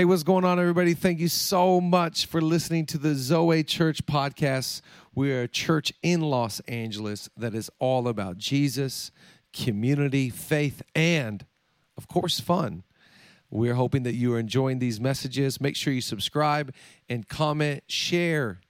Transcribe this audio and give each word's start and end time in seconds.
Hey, 0.00 0.06
what's 0.06 0.22
going 0.22 0.46
on, 0.46 0.58
everybody? 0.58 0.94
Thank 0.94 1.20
you 1.20 1.28
so 1.28 1.78
much 1.78 2.24
for 2.24 2.40
listening 2.40 2.86
to 2.86 2.96
the 2.96 3.14
Zoe 3.14 3.62
Church 3.62 4.06
podcast. 4.06 4.80
We 5.14 5.30
are 5.30 5.42
a 5.42 5.46
church 5.46 5.92
in 6.02 6.22
Los 6.22 6.60
Angeles 6.60 7.28
that 7.36 7.54
is 7.54 7.68
all 7.78 8.08
about 8.08 8.38
Jesus, 8.38 9.10
community, 9.52 10.30
faith, 10.30 10.80
and, 10.94 11.44
of 11.98 12.08
course, 12.08 12.40
fun. 12.40 12.82
We're 13.50 13.74
hoping 13.74 14.04
that 14.04 14.14
you 14.14 14.32
are 14.32 14.38
enjoying 14.38 14.78
these 14.78 14.98
messages. 14.98 15.60
Make 15.60 15.76
sure 15.76 15.92
you 15.92 16.00
subscribe 16.00 16.72
and 17.10 17.28
comment, 17.28 17.82
share 17.86 18.62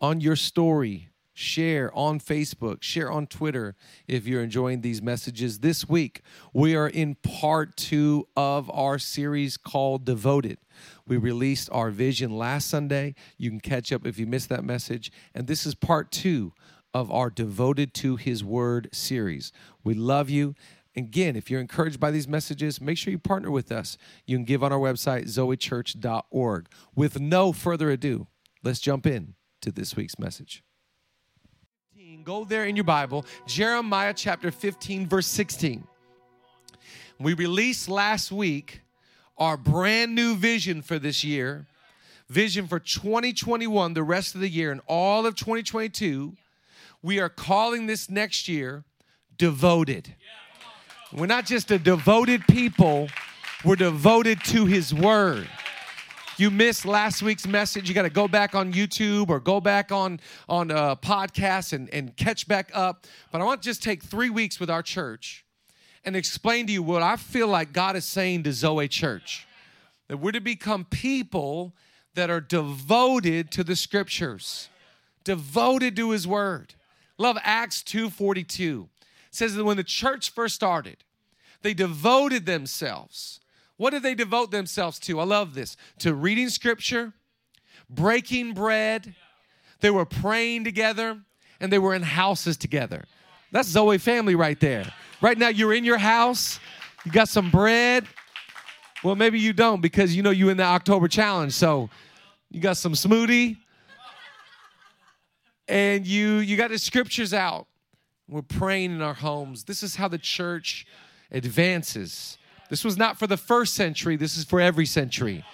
on 0.00 0.20
your 0.20 0.36
story, 0.36 1.08
share 1.34 1.90
on 1.96 2.20
Facebook, 2.20 2.82
share 2.82 3.10
on 3.10 3.26
Twitter 3.26 3.74
if 4.06 4.26
you're 4.26 4.42
enjoying 4.42 4.80
these 4.80 5.00
messages. 5.02 5.60
This 5.60 5.88
week, 5.88 6.22
we 6.52 6.76
are 6.76 6.88
in 6.88 7.14
part 7.16 7.76
two 7.76 8.28
of 8.36 8.70
our 8.70 8.98
series 8.98 9.56
called 9.56 10.04
Devoted. 10.04 10.58
We 11.06 11.16
released 11.16 11.68
our 11.72 11.90
vision 11.90 12.36
last 12.36 12.68
Sunday. 12.68 13.14
You 13.38 13.50
can 13.50 13.60
catch 13.60 13.92
up 13.92 14.06
if 14.06 14.18
you 14.18 14.26
missed 14.26 14.48
that 14.50 14.64
message. 14.64 15.10
And 15.34 15.46
this 15.46 15.66
is 15.66 15.74
part 15.74 16.10
two 16.10 16.52
of 16.94 17.10
our 17.10 17.30
Devoted 17.30 17.94
to 17.94 18.16
His 18.16 18.44
Word 18.44 18.88
series. 18.92 19.52
We 19.82 19.94
love 19.94 20.28
you. 20.28 20.54
Again, 20.94 21.36
if 21.36 21.50
you're 21.50 21.60
encouraged 21.60 21.98
by 21.98 22.10
these 22.10 22.28
messages, 22.28 22.80
make 22.80 22.98
sure 22.98 23.10
you 23.10 23.18
partner 23.18 23.50
with 23.50 23.72
us. 23.72 23.96
You 24.26 24.36
can 24.36 24.44
give 24.44 24.62
on 24.62 24.72
our 24.72 24.78
website, 24.78 25.24
zoechurch.org. 25.24 26.68
With 26.94 27.18
no 27.18 27.52
further 27.52 27.90
ado, 27.90 28.26
let's 28.62 28.80
jump 28.80 29.06
in 29.06 29.34
to 29.62 29.72
this 29.72 29.96
week's 29.96 30.18
message. 30.18 30.62
Go 32.24 32.44
there 32.44 32.66
in 32.66 32.76
your 32.76 32.84
Bible, 32.84 33.26
Jeremiah 33.46 34.14
chapter 34.14 34.52
15, 34.52 35.08
verse 35.08 35.26
16. 35.26 35.84
We 37.18 37.34
released 37.34 37.88
last 37.88 38.30
week 38.30 38.82
our 39.38 39.56
brand 39.56 40.14
new 40.14 40.36
vision 40.36 40.82
for 40.82 41.00
this 41.00 41.24
year, 41.24 41.66
vision 42.28 42.68
for 42.68 42.78
2021, 42.78 43.94
the 43.94 44.02
rest 44.04 44.36
of 44.36 44.40
the 44.40 44.48
year, 44.48 44.70
and 44.70 44.80
all 44.86 45.26
of 45.26 45.34
2022. 45.34 46.36
We 47.02 47.18
are 47.18 47.28
calling 47.28 47.86
this 47.86 48.08
next 48.08 48.48
year 48.48 48.84
devoted. 49.36 50.14
We're 51.12 51.26
not 51.26 51.46
just 51.46 51.72
a 51.72 51.78
devoted 51.78 52.46
people, 52.46 53.08
we're 53.64 53.76
devoted 53.76 54.44
to 54.44 54.66
His 54.66 54.94
Word 54.94 55.48
you 56.36 56.50
missed 56.50 56.86
last 56.86 57.22
week's 57.22 57.46
message, 57.46 57.88
you 57.88 57.94
got 57.94 58.02
to 58.02 58.10
go 58.10 58.26
back 58.26 58.54
on 58.54 58.72
YouTube 58.72 59.28
or 59.28 59.40
go 59.40 59.60
back 59.60 59.92
on 59.92 60.20
on 60.48 60.70
uh, 60.70 60.96
podcasts 60.96 61.72
and, 61.72 61.92
and 61.92 62.16
catch 62.16 62.48
back 62.48 62.70
up. 62.74 63.06
But 63.30 63.40
I 63.40 63.44
want 63.44 63.62
to 63.62 63.68
just 63.68 63.82
take 63.82 64.02
three 64.02 64.30
weeks 64.30 64.58
with 64.58 64.70
our 64.70 64.82
church 64.82 65.44
and 66.04 66.16
explain 66.16 66.66
to 66.66 66.72
you 66.72 66.82
what 66.82 67.02
I 67.02 67.16
feel 67.16 67.48
like 67.48 67.72
God 67.72 67.96
is 67.96 68.04
saying 68.04 68.44
to 68.44 68.52
Zoe 68.52 68.88
Church. 68.88 69.46
That 70.08 70.18
we're 70.18 70.32
to 70.32 70.40
become 70.40 70.84
people 70.84 71.74
that 72.14 72.30
are 72.30 72.40
devoted 72.40 73.50
to 73.52 73.64
the 73.64 73.76
scriptures, 73.76 74.68
devoted 75.24 75.96
to 75.96 76.10
his 76.10 76.26
word. 76.26 76.74
Love 77.18 77.38
Acts 77.42 77.82
2:42. 77.82 78.88
says 79.30 79.54
that 79.54 79.64
when 79.64 79.76
the 79.76 79.84
church 79.84 80.30
first 80.30 80.54
started, 80.54 81.04
they 81.62 81.72
devoted 81.72 82.44
themselves 82.44 83.40
what 83.82 83.90
did 83.90 84.04
they 84.04 84.14
devote 84.14 84.52
themselves 84.52 85.00
to? 85.00 85.18
I 85.18 85.24
love 85.24 85.54
this 85.54 85.76
to 85.98 86.14
reading 86.14 86.50
scripture, 86.50 87.14
breaking 87.90 88.54
bread. 88.54 89.16
They 89.80 89.90
were 89.90 90.04
praying 90.04 90.62
together, 90.62 91.18
and 91.58 91.72
they 91.72 91.80
were 91.80 91.92
in 91.92 92.02
houses 92.02 92.56
together. 92.56 93.02
That's 93.50 93.68
Zoe 93.68 93.98
family 93.98 94.36
right 94.36 94.60
there. 94.60 94.92
Right 95.20 95.36
now, 95.36 95.48
you're 95.48 95.74
in 95.74 95.82
your 95.82 95.98
house, 95.98 96.60
you 97.04 97.10
got 97.10 97.28
some 97.28 97.50
bread. 97.50 98.06
Well, 99.02 99.16
maybe 99.16 99.40
you 99.40 99.52
don't 99.52 99.80
because 99.80 100.14
you 100.14 100.22
know 100.22 100.30
you 100.30 100.48
in 100.48 100.58
the 100.58 100.62
October 100.62 101.08
challenge. 101.08 101.52
So 101.54 101.90
you 102.52 102.60
got 102.60 102.76
some 102.76 102.92
smoothie 102.92 103.56
and 105.66 106.06
you 106.06 106.36
you 106.36 106.56
got 106.56 106.70
the 106.70 106.78
scriptures 106.78 107.34
out. 107.34 107.66
We're 108.28 108.42
praying 108.42 108.92
in 108.92 109.02
our 109.02 109.14
homes. 109.14 109.64
This 109.64 109.82
is 109.82 109.96
how 109.96 110.06
the 110.06 110.18
church 110.18 110.86
advances. 111.32 112.38
This 112.72 112.84
was 112.84 112.96
not 112.96 113.18
for 113.18 113.26
the 113.26 113.36
first 113.36 113.74
century, 113.74 114.16
this 114.16 114.38
is 114.38 114.44
for 114.44 114.58
every 114.58 114.86
century. 114.86 115.44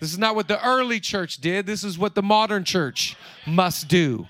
This 0.00 0.10
is 0.10 0.18
not 0.18 0.34
what 0.34 0.48
the 0.48 0.58
early 0.66 1.00
church 1.00 1.36
did, 1.36 1.66
this 1.66 1.84
is 1.84 1.98
what 1.98 2.14
the 2.14 2.22
modern 2.22 2.64
church 2.64 3.14
must 3.46 3.88
do. 3.88 4.26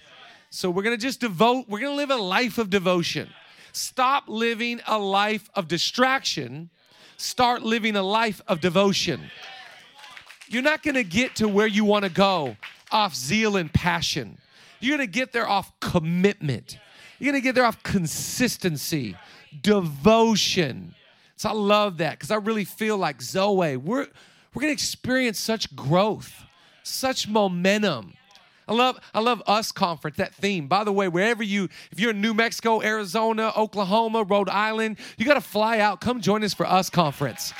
So 0.50 0.68
we're 0.68 0.82
gonna 0.82 0.96
just 0.96 1.20
devote, 1.20 1.66
we're 1.68 1.78
gonna 1.78 1.94
live 1.94 2.10
a 2.10 2.16
life 2.16 2.58
of 2.58 2.68
devotion. 2.68 3.30
Stop 3.70 4.24
living 4.26 4.80
a 4.88 4.98
life 4.98 5.50
of 5.54 5.68
distraction, 5.68 6.68
start 7.16 7.62
living 7.62 7.94
a 7.94 8.02
life 8.02 8.40
of 8.48 8.60
devotion. 8.60 9.20
You're 10.48 10.62
not 10.62 10.82
gonna 10.82 11.04
get 11.04 11.36
to 11.36 11.46
where 11.46 11.68
you 11.68 11.84
wanna 11.84 12.08
go 12.08 12.56
off 12.90 13.14
zeal 13.14 13.56
and 13.56 13.72
passion. 13.72 14.36
You're 14.80 14.96
gonna 14.96 15.06
get 15.06 15.30
there 15.30 15.48
off 15.48 15.70
commitment. 15.78 16.80
You're 17.20 17.30
gonna 17.30 17.40
get 17.40 17.54
there 17.54 17.66
off 17.66 17.80
consistency, 17.84 19.16
devotion. 19.62 20.96
So 21.42 21.48
I 21.48 21.54
love 21.54 21.96
that 21.96 22.12
because 22.12 22.30
I 22.30 22.36
really 22.36 22.64
feel 22.64 22.96
like 22.96 23.20
Zoe, 23.20 23.76
we're 23.76 24.06
we're 24.54 24.60
gonna 24.60 24.72
experience 24.72 25.40
such 25.40 25.74
growth, 25.74 26.44
such 26.84 27.26
momentum. 27.26 28.12
I 28.68 28.74
love 28.74 29.00
I 29.12 29.18
love 29.18 29.42
us 29.48 29.72
conference, 29.72 30.18
that 30.18 30.36
theme. 30.36 30.68
By 30.68 30.84
the 30.84 30.92
way, 30.92 31.08
wherever 31.08 31.42
you, 31.42 31.68
if 31.90 31.98
you're 31.98 32.12
in 32.12 32.20
New 32.20 32.32
Mexico, 32.32 32.80
Arizona, 32.80 33.52
Oklahoma, 33.56 34.22
Rhode 34.22 34.50
Island, 34.50 34.98
you 35.16 35.26
gotta 35.26 35.40
fly 35.40 35.80
out. 35.80 36.00
Come 36.00 36.20
join 36.20 36.44
us 36.44 36.54
for 36.54 36.64
us 36.64 36.88
conference. 36.88 37.52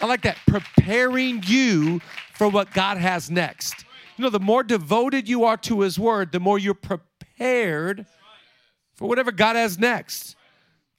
I 0.00 0.06
like 0.06 0.22
that. 0.22 0.36
Preparing 0.46 1.42
you 1.48 1.98
for 2.32 2.48
what 2.48 2.72
God 2.72 2.96
has 2.96 3.28
next. 3.28 3.84
You 4.16 4.22
know, 4.22 4.30
the 4.30 4.38
more 4.38 4.62
devoted 4.62 5.28
you 5.28 5.42
are 5.46 5.56
to 5.56 5.80
His 5.80 5.98
Word, 5.98 6.30
the 6.30 6.38
more 6.38 6.60
you're 6.60 6.74
prepared 6.74 8.06
for 8.94 9.08
whatever 9.08 9.32
God 9.32 9.56
has 9.56 9.80
next. 9.80 10.36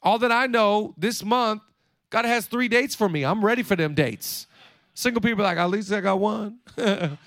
All 0.03 0.19
that 0.19 0.31
I 0.33 0.45
know 0.47 0.93
this 0.97 1.23
month, 1.23 1.61
God 2.09 2.25
has 2.25 2.45
three 2.45 2.67
dates 2.67 2.95
for 2.95 3.09
me. 3.09 3.23
I'm 3.23 3.43
ready 3.43 3.63
for 3.63 3.75
them 3.75 3.93
dates. 3.93 4.47
Single 4.93 5.21
people 5.21 5.43
like, 5.43 5.57
at 5.57 5.69
least 5.69 5.91
I 5.91 6.01
got 6.01 6.19
one. 6.19 6.59
but 6.75 7.17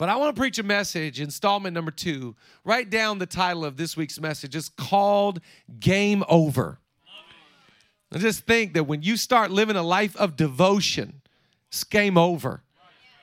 I 0.00 0.16
want 0.16 0.34
to 0.34 0.40
preach 0.40 0.58
a 0.58 0.62
message, 0.62 1.20
installment 1.20 1.74
number 1.74 1.90
two. 1.90 2.34
Write 2.64 2.90
down 2.90 3.18
the 3.18 3.26
title 3.26 3.64
of 3.64 3.76
this 3.76 3.96
week's 3.96 4.20
message. 4.20 4.54
It's 4.56 4.68
called 4.68 5.40
Game 5.78 6.24
Over. 6.28 6.78
I 8.12 8.18
just 8.18 8.44
think 8.44 8.74
that 8.74 8.84
when 8.84 9.02
you 9.02 9.16
start 9.16 9.50
living 9.50 9.76
a 9.76 9.82
life 9.82 10.16
of 10.16 10.36
devotion, 10.36 11.22
it's 11.68 11.84
game 11.84 12.18
over. 12.18 12.62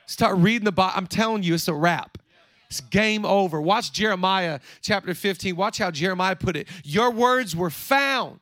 Start 0.05 0.37
reading 0.37 0.63
the 0.63 0.71
Bible. 0.71 0.93
I'm 0.95 1.07
telling 1.07 1.43
you, 1.43 1.53
it's 1.53 1.67
a 1.67 1.73
wrap. 1.73 2.17
It's 2.69 2.79
game 2.79 3.25
over. 3.25 3.61
Watch 3.61 3.91
Jeremiah 3.91 4.59
chapter 4.81 5.13
15. 5.13 5.55
Watch 5.57 5.77
how 5.77 5.91
Jeremiah 5.91 6.35
put 6.35 6.55
it. 6.55 6.67
Your 6.83 7.11
words 7.11 7.55
were 7.55 7.69
found 7.69 8.39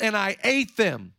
and 0.00 0.16
I 0.16 0.36
ate 0.44 0.76
them. 0.76 1.14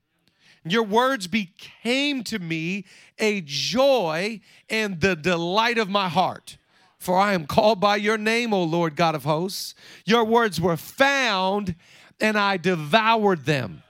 Your 0.66 0.84
words 0.84 1.28
became 1.28 2.23
to 2.25 2.40
me 2.40 2.85
a 3.17 3.41
joy 3.41 4.41
and 4.69 5.00
the 5.00 5.16
delight 5.16 5.78
of 5.78 5.90
my 5.90 6.09
heart. 6.09 6.57
For 6.97 7.17
I 7.17 7.34
am 7.34 7.47
called 7.47 7.79
by 7.79 7.95
your 7.95 8.17
name, 8.17 8.53
O 8.53 8.63
Lord 8.63 8.95
God 8.95 9.16
of 9.16 9.23
hosts. 9.23 9.73
Your 10.06 10.25
words 10.25 10.59
were 10.59 10.75
found, 10.75 11.75
and 12.19 12.38
I 12.38 12.57
devoured 12.57 13.45
them. 13.45 13.84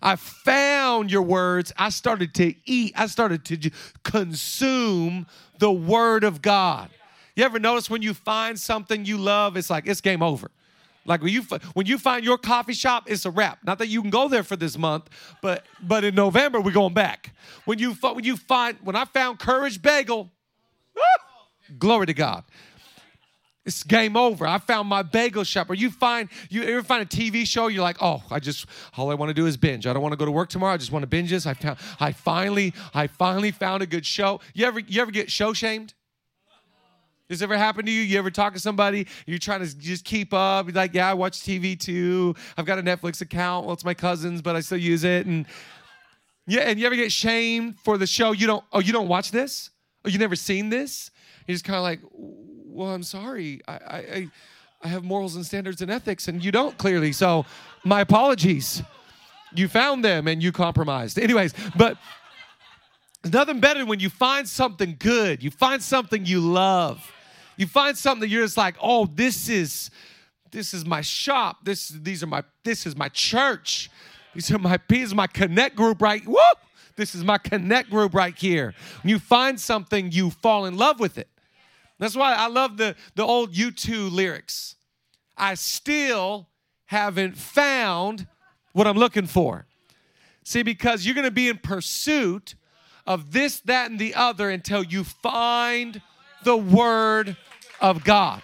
I 0.00 0.16
found 0.16 1.10
your 1.10 1.22
words. 1.22 1.72
I 1.76 1.90
started 1.90 2.34
to 2.34 2.54
eat. 2.64 2.92
I 2.96 3.06
started 3.06 3.44
to 3.46 3.70
consume 4.02 5.26
the 5.58 5.72
word 5.72 6.24
of 6.24 6.42
God. 6.42 6.90
You 7.36 7.44
ever 7.44 7.58
notice 7.58 7.90
when 7.90 8.02
you 8.02 8.14
find 8.14 8.58
something 8.58 9.04
you 9.04 9.18
love, 9.18 9.56
it's 9.56 9.70
like 9.70 9.86
it's 9.86 10.00
game 10.00 10.22
over. 10.22 10.50
Like 11.06 11.22
when 11.22 11.32
you 11.32 11.42
when 11.74 11.86
you 11.86 11.98
find 11.98 12.24
your 12.24 12.38
coffee 12.38 12.72
shop, 12.72 13.10
it's 13.10 13.24
a 13.24 13.30
wrap. 13.30 13.58
Not 13.64 13.78
that 13.78 13.88
you 13.88 14.00
can 14.00 14.10
go 14.10 14.28
there 14.28 14.42
for 14.42 14.56
this 14.56 14.78
month, 14.78 15.08
but 15.42 15.64
but 15.82 16.04
in 16.04 16.14
November 16.14 16.60
we're 16.60 16.72
going 16.72 16.94
back. 16.94 17.34
When 17.64 17.78
you 17.78 17.92
when 17.94 18.24
you 18.24 18.36
find 18.36 18.78
when 18.82 18.96
I 18.96 19.04
found 19.04 19.38
Courage 19.38 19.82
Bagel, 19.82 20.30
glory 21.78 22.06
to 22.06 22.14
God. 22.14 22.44
It's 23.66 23.82
game 23.82 24.14
over. 24.14 24.46
I 24.46 24.58
found 24.58 24.88
my 24.88 25.02
bagel 25.02 25.42
shop. 25.42 25.70
Or 25.70 25.74
you 25.74 25.90
find 25.90 26.28
you 26.50 26.64
ever 26.64 26.82
find 26.82 27.02
a 27.02 27.06
TV 27.06 27.46
show? 27.46 27.68
You're 27.68 27.82
like, 27.82 27.96
oh, 28.02 28.22
I 28.30 28.38
just 28.38 28.66
all 28.96 29.10
I 29.10 29.14
want 29.14 29.30
to 29.30 29.34
do 29.34 29.46
is 29.46 29.56
binge. 29.56 29.86
I 29.86 29.92
don't 29.94 30.02
want 30.02 30.12
to 30.12 30.18
go 30.18 30.26
to 30.26 30.30
work 30.30 30.50
tomorrow. 30.50 30.74
I 30.74 30.76
just 30.76 30.92
want 30.92 31.02
to 31.02 31.06
binge 31.06 31.30
this. 31.30 31.46
I 31.46 31.54
found 31.54 31.78
I 31.98 32.12
finally 32.12 32.74
I 32.92 33.06
finally 33.06 33.50
found 33.50 33.82
a 33.82 33.86
good 33.86 34.04
show. 34.04 34.40
You 34.52 34.66
ever 34.66 34.80
you 34.80 35.00
ever 35.00 35.10
get 35.10 35.30
show 35.30 35.54
shamed? 35.54 35.94
This 37.28 37.40
ever 37.40 37.56
happened 37.56 37.86
to 37.86 37.92
you? 37.92 38.02
You 38.02 38.18
ever 38.18 38.30
talk 38.30 38.52
to 38.52 38.60
somebody, 38.60 39.06
you're 39.26 39.38
trying 39.38 39.60
to 39.60 39.78
just 39.78 40.04
keep 40.04 40.34
up? 40.34 40.66
You're 40.66 40.74
like, 40.74 40.92
yeah, 40.92 41.10
I 41.10 41.14
watch 41.14 41.40
TV 41.40 41.78
too. 41.78 42.34
I've 42.56 42.66
got 42.66 42.78
a 42.78 42.82
Netflix 42.82 43.22
account. 43.22 43.64
Well, 43.64 43.74
it's 43.74 43.84
my 43.84 43.94
cousin's, 43.94 44.42
but 44.42 44.56
I 44.56 44.60
still 44.60 44.78
use 44.78 45.04
it. 45.04 45.26
And 45.26 45.46
yeah, 46.46 46.60
and 46.62 46.78
you 46.78 46.86
ever 46.86 46.96
get 46.96 47.10
shamed 47.10 47.78
for 47.80 47.96
the 47.96 48.06
show? 48.06 48.32
You 48.32 48.46
don't, 48.46 48.64
oh, 48.72 48.80
you 48.80 48.92
don't 48.92 49.08
watch 49.08 49.30
this? 49.30 49.70
Oh, 50.04 50.10
you 50.10 50.18
never 50.18 50.36
seen 50.36 50.68
this? 50.68 51.10
You're 51.46 51.54
just 51.54 51.64
kind 51.64 51.78
of 51.78 51.82
like, 51.82 52.00
well, 52.12 52.90
I'm 52.90 53.02
sorry. 53.02 53.60
I, 53.66 53.72
I, 53.72 54.30
I 54.82 54.88
have 54.88 55.02
morals 55.02 55.34
and 55.34 55.46
standards 55.46 55.80
and 55.80 55.90
ethics, 55.90 56.28
and 56.28 56.44
you 56.44 56.52
don't 56.52 56.76
clearly. 56.76 57.12
So 57.12 57.46
my 57.84 58.00
apologies. 58.00 58.82
You 59.56 59.68
found 59.68 60.04
them 60.04 60.26
and 60.26 60.42
you 60.42 60.50
compromised. 60.50 61.16
Anyways, 61.16 61.54
but 61.76 61.96
There's 63.24 63.32
nothing 63.32 63.58
better 63.58 63.80
than 63.80 63.88
when 63.88 64.00
you 64.00 64.10
find 64.10 64.46
something 64.46 64.96
good, 64.98 65.42
you 65.42 65.50
find 65.50 65.82
something 65.82 66.26
you 66.26 66.40
love. 66.40 67.10
You 67.56 67.66
find 67.66 67.96
something 67.96 68.20
that 68.20 68.28
you're 68.28 68.44
just 68.44 68.58
like, 68.58 68.76
oh, 68.82 69.06
this 69.06 69.48
is 69.48 69.90
this 70.50 70.74
is 70.74 70.84
my 70.84 71.00
shop. 71.00 71.64
This 71.64 71.88
these 71.88 72.22
are 72.22 72.26
my 72.26 72.44
this 72.64 72.84
is 72.84 72.96
my 72.96 73.08
church. 73.08 73.90
These 74.34 74.50
are 74.52 74.58
my 74.58 74.78
these 74.88 75.08
is 75.08 75.14
my 75.14 75.26
connect 75.26 75.74
group 75.74 76.02
right. 76.02 76.22
Whoop! 76.26 76.58
This 76.96 77.14
is 77.14 77.24
my 77.24 77.38
connect 77.38 77.88
group 77.88 78.12
right 78.12 78.36
here. 78.36 78.74
When 79.02 79.10
you 79.10 79.18
find 79.18 79.58
something, 79.58 80.12
you 80.12 80.28
fall 80.28 80.66
in 80.66 80.76
love 80.76 81.00
with 81.00 81.16
it. 81.16 81.28
That's 81.98 82.16
why 82.16 82.34
I 82.34 82.48
love 82.48 82.76
the, 82.76 82.94
the 83.14 83.22
old 83.22 83.54
U2 83.54 84.12
lyrics. 84.12 84.76
I 85.36 85.54
still 85.54 86.48
haven't 86.86 87.38
found 87.38 88.26
what 88.72 88.86
I'm 88.86 88.98
looking 88.98 89.26
for. 89.26 89.66
See, 90.44 90.62
because 90.62 91.06
you're 91.06 91.14
to 91.14 91.30
be 91.30 91.48
in 91.48 91.56
pursuit 91.56 92.54
of 93.06 93.32
this, 93.32 93.60
that, 93.60 93.90
and 93.90 93.98
the 93.98 94.14
other 94.14 94.50
until 94.50 94.82
you 94.82 95.04
find 95.04 96.00
the 96.44 96.56
Word 96.56 97.36
of 97.80 98.04
God. 98.04 98.42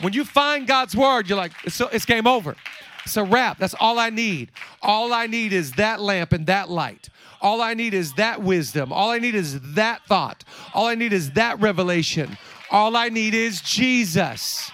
When 0.00 0.12
you 0.12 0.24
find 0.24 0.66
God's 0.66 0.96
Word, 0.96 1.28
you're 1.28 1.38
like, 1.38 1.52
it's, 1.64 1.80
it's 1.80 2.04
game 2.04 2.26
over. 2.26 2.56
It's 3.04 3.16
a 3.16 3.24
wrap. 3.24 3.58
That's 3.58 3.74
all 3.74 3.98
I 3.98 4.10
need. 4.10 4.50
All 4.82 5.12
I 5.12 5.26
need 5.26 5.52
is 5.52 5.72
that 5.72 6.00
lamp 6.00 6.32
and 6.32 6.46
that 6.46 6.70
light. 6.70 7.08
All 7.40 7.62
I 7.62 7.74
need 7.74 7.94
is 7.94 8.12
that 8.14 8.42
wisdom. 8.42 8.92
All 8.92 9.10
I 9.10 9.18
need 9.18 9.34
is 9.34 9.60
that 9.74 10.04
thought. 10.06 10.44
All 10.74 10.86
I 10.86 10.94
need 10.94 11.12
is 11.12 11.32
that 11.32 11.60
revelation. 11.60 12.36
All 12.70 12.96
I 12.96 13.08
need 13.08 13.34
is 13.34 13.60
Jesus. 13.62 14.70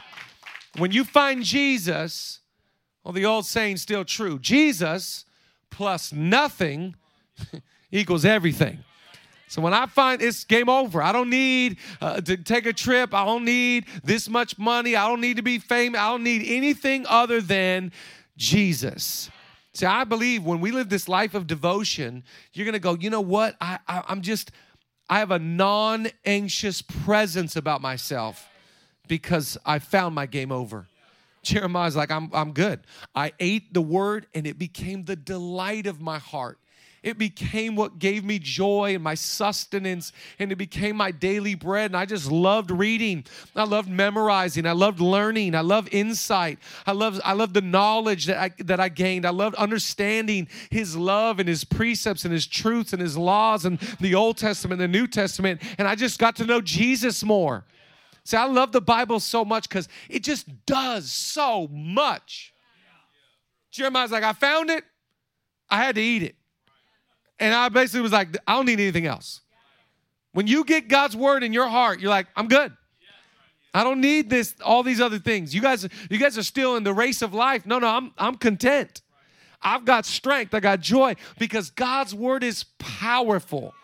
When 0.77 0.91
you 0.91 1.05
find 1.05 1.43
Jesus, 1.43 2.41
well, 3.05 3.13
the 3.13 3.25
old 3.25 3.47
saying's 3.47 3.83
still 3.83 4.05
true 4.05 4.39
Jesus 4.39 5.25
plus 5.71 6.13
nothing 6.13 6.97
equals 7.93 8.25
everything. 8.25 8.81
So 9.49 9.63
when 9.63 9.73
I 9.73 9.87
find 9.87 10.21
it's 10.21 10.45
game 10.45 10.69
over, 10.69 11.01
I 11.03 11.13
don't 11.13 11.31
need 11.31 11.79
uh, 12.01 12.21
to 12.21 12.37
take 12.37 12.67
a 12.67 12.73
trip. 12.73 13.15
I 13.15 13.25
don't 13.25 13.45
need 13.45 13.87
this 14.03 14.29
much 14.29 14.59
money. 14.59 14.97
I 14.97 15.07
don't 15.09 15.21
need 15.21 15.37
to 15.37 15.43
be 15.43 15.59
famous. 15.59 16.01
I 16.01 16.11
don't 16.11 16.25
need 16.25 16.45
anything 16.47 17.07
other 17.09 17.41
than 17.41 17.93
Jesus. 18.37 19.31
See, 19.73 19.87
I 19.87 20.05
believe 20.05 20.43
when 20.45 20.61
we 20.61 20.73
live 20.73 20.89
this 20.89 21.09
life 21.09 21.35
of 21.35 21.47
devotion, 21.47 22.25
you're 22.55 22.65
going 22.65 22.73
to 22.73 22.79
go, 22.79 22.95
you 22.95 23.11
know 23.11 23.21
what? 23.21 23.57
I, 23.61 23.79
I, 23.87 24.03
I'm 24.09 24.23
just, 24.23 24.51
I 25.09 25.21
have 25.21 25.31
a 25.31 25.39
non 25.39 26.09
anxious 26.25 26.83
presence 26.83 27.57
about 27.57 27.81
myself 27.81 28.49
because 29.07 29.57
I 29.65 29.79
found 29.79 30.15
my 30.15 30.27
game 30.27 30.51
over. 30.51 30.87
Jeremiah's 31.43 31.95
like, 31.95 32.11
I'm, 32.11 32.31
I'm 32.33 32.53
good. 32.53 32.81
I 33.15 33.33
ate 33.39 33.73
the 33.73 33.81
word 33.81 34.27
and 34.35 34.47
it 34.47 34.59
became 34.59 35.05
the 35.05 35.15
delight 35.15 35.87
of 35.87 36.01
my 36.01 36.19
heart. 36.19 36.59
It 37.07 37.19
became 37.19 37.77
what 37.77 38.01
gave 38.01 38.25
me 38.25 38.41
joy 38.41 38.97
and 38.97 39.05
my 39.05 39.15
sustenance, 39.15 40.11
and 40.41 40.51
it 40.51 40.57
became 40.57 40.97
my 40.97 41.13
daily 41.13 41.55
bread. 41.55 41.93
And 41.93 41.97
I 41.97 42.05
just 42.05 42.33
loved 42.33 42.73
reading. 42.73 43.25
I 43.55 43.63
loved 43.63 43.89
memorizing. 43.89 44.67
I 44.67 44.73
loved 44.73 44.99
learning. 44.99 45.55
I 45.55 45.61
loved 45.61 45.95
insight. 45.95 46.59
I 46.85 46.91
loved, 46.91 47.21
I 47.25 47.35
loved 47.35 47.55
the 47.55 47.61
knowledge 47.61 48.25
that 48.25 48.39
I, 48.39 48.51
that 48.65 48.81
I 48.81 48.89
gained. 48.89 49.25
I 49.25 49.31
loved 49.31 49.55
understanding 49.55 50.49
His 50.69 50.97
love 50.97 51.39
and 51.39 51.49
His 51.49 51.63
precepts 51.63 52.25
and 52.25 52.35
His 52.35 52.45
truths 52.45 52.93
and 52.93 53.01
His 53.01 53.17
laws 53.17 53.67
and 53.67 53.79
the 54.01 54.17
Old 54.17 54.37
Testament 54.37 54.83
and 54.83 54.93
the 54.93 54.99
New 54.99 55.07
Testament. 55.07 55.63
And 55.79 55.87
I 55.87 55.95
just 55.95 56.19
got 56.19 56.35
to 56.37 56.45
know 56.45 56.61
Jesus 56.61 57.23
more. 57.23 57.65
See, 58.25 58.37
I 58.37 58.47
love 58.47 58.73
the 58.73 58.81
Bible 58.81 59.21
so 59.21 59.45
much 59.45 59.69
because 59.69 59.89
it 60.09 60.25
just 60.25 60.49
does 60.67 61.13
so 61.13 61.69
much. 61.69 62.53
Jeremiah's 63.71 64.11
like, 64.11 64.25
I 64.25 64.33
found 64.33 64.71
it, 64.71 64.83
I 65.71 65.77
had 65.85 65.95
to 65.95 66.03
eat 66.03 66.25
it. 66.25 66.35
And 67.39 67.55
I 67.55 67.69
basically 67.69 68.01
was 68.01 68.13
like, 68.13 68.37
I 68.47 68.55
don't 68.55 68.67
need 68.67 68.81
anything 68.81 69.07
else. 69.07 69.41
When 70.33 70.47
you 70.47 70.65
get 70.65 70.89
God's 70.89 71.17
word 71.17 71.43
in 71.43 71.53
your 71.53 71.69
heart, 71.69 72.01
you're 72.01 72.11
like, 72.11 72.27
I'm 72.37 72.49
good. 72.49 72.73
I 73.73 73.85
don't 73.85 74.01
need 74.01 74.31
this, 74.31 74.55
all 74.65 74.83
these 74.83 75.03
other 75.03 75.19
things. 75.19 75.55
You 75.55 75.61
guys, 75.61 75.87
you 76.11 76.19
guys 76.19 76.39
are 76.39 76.43
still 76.43 76.77
in 76.77 76.85
the 76.85 76.95
race 76.95 77.21
of 77.21 77.35
life. 77.35 77.67
No, 77.67 77.79
no, 77.79 77.89
I'm 77.89 78.13
I'm 78.17 78.37
content. 78.37 79.03
I've 79.61 79.85
got 79.85 80.07
strength, 80.07 80.55
I 80.55 80.61
got 80.61 80.81
joy 80.81 81.17
because 81.39 81.71
God's 81.71 82.15
word 82.15 82.45
is 82.45 82.65
powerful. 82.79 83.75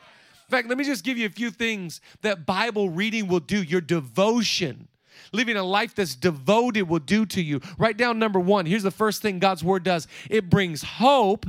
In 0.49 0.51
fact, 0.51 0.69
let 0.69 0.79
me 0.79 0.85
just 0.85 1.05
give 1.05 1.19
you 1.19 1.27
a 1.27 1.31
few 1.31 1.51
things 1.51 2.01
that 2.21 2.47
Bible 2.47 2.91
reading 2.91 3.27
will 3.27 3.41
do. 3.41 3.63
Your 3.63 3.81
devotion, 3.81 4.89
living 5.33 5.57
a 5.57 5.63
life 5.63 5.95
that's 5.95 6.15
devoted 6.15 6.83
will 6.83 6.99
do 6.99 7.27
to 7.27 7.43
you. 7.43 7.61
Write 7.79 7.97
down 7.97 8.19
number 8.19 8.39
one. 8.39 8.67
Here's 8.67 8.83
the 8.83 8.91
first 8.91 9.23
thing 9.23 9.39
God's 9.39 9.65
word 9.65 9.83
does 9.83 10.09
it 10.31 10.49
brings 10.49 10.83
hope 10.83 11.47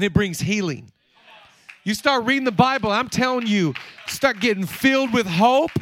and 0.00 0.04
it 0.06 0.14
brings 0.14 0.40
healing. 0.40 0.90
You 1.84 1.92
start 1.92 2.24
reading 2.24 2.44
the 2.44 2.50
Bible, 2.50 2.90
I'm 2.90 3.10
telling 3.10 3.46
you, 3.46 3.74
start 4.06 4.40
getting 4.40 4.64
filled 4.64 5.12
with 5.12 5.26
hope, 5.26 5.72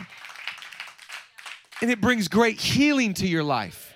and 1.81 1.89
it 1.89 2.01
brings 2.01 2.27
great 2.27 2.61
healing 2.61 3.15
to 3.15 3.29
your 3.29 3.45
life. 3.45 3.95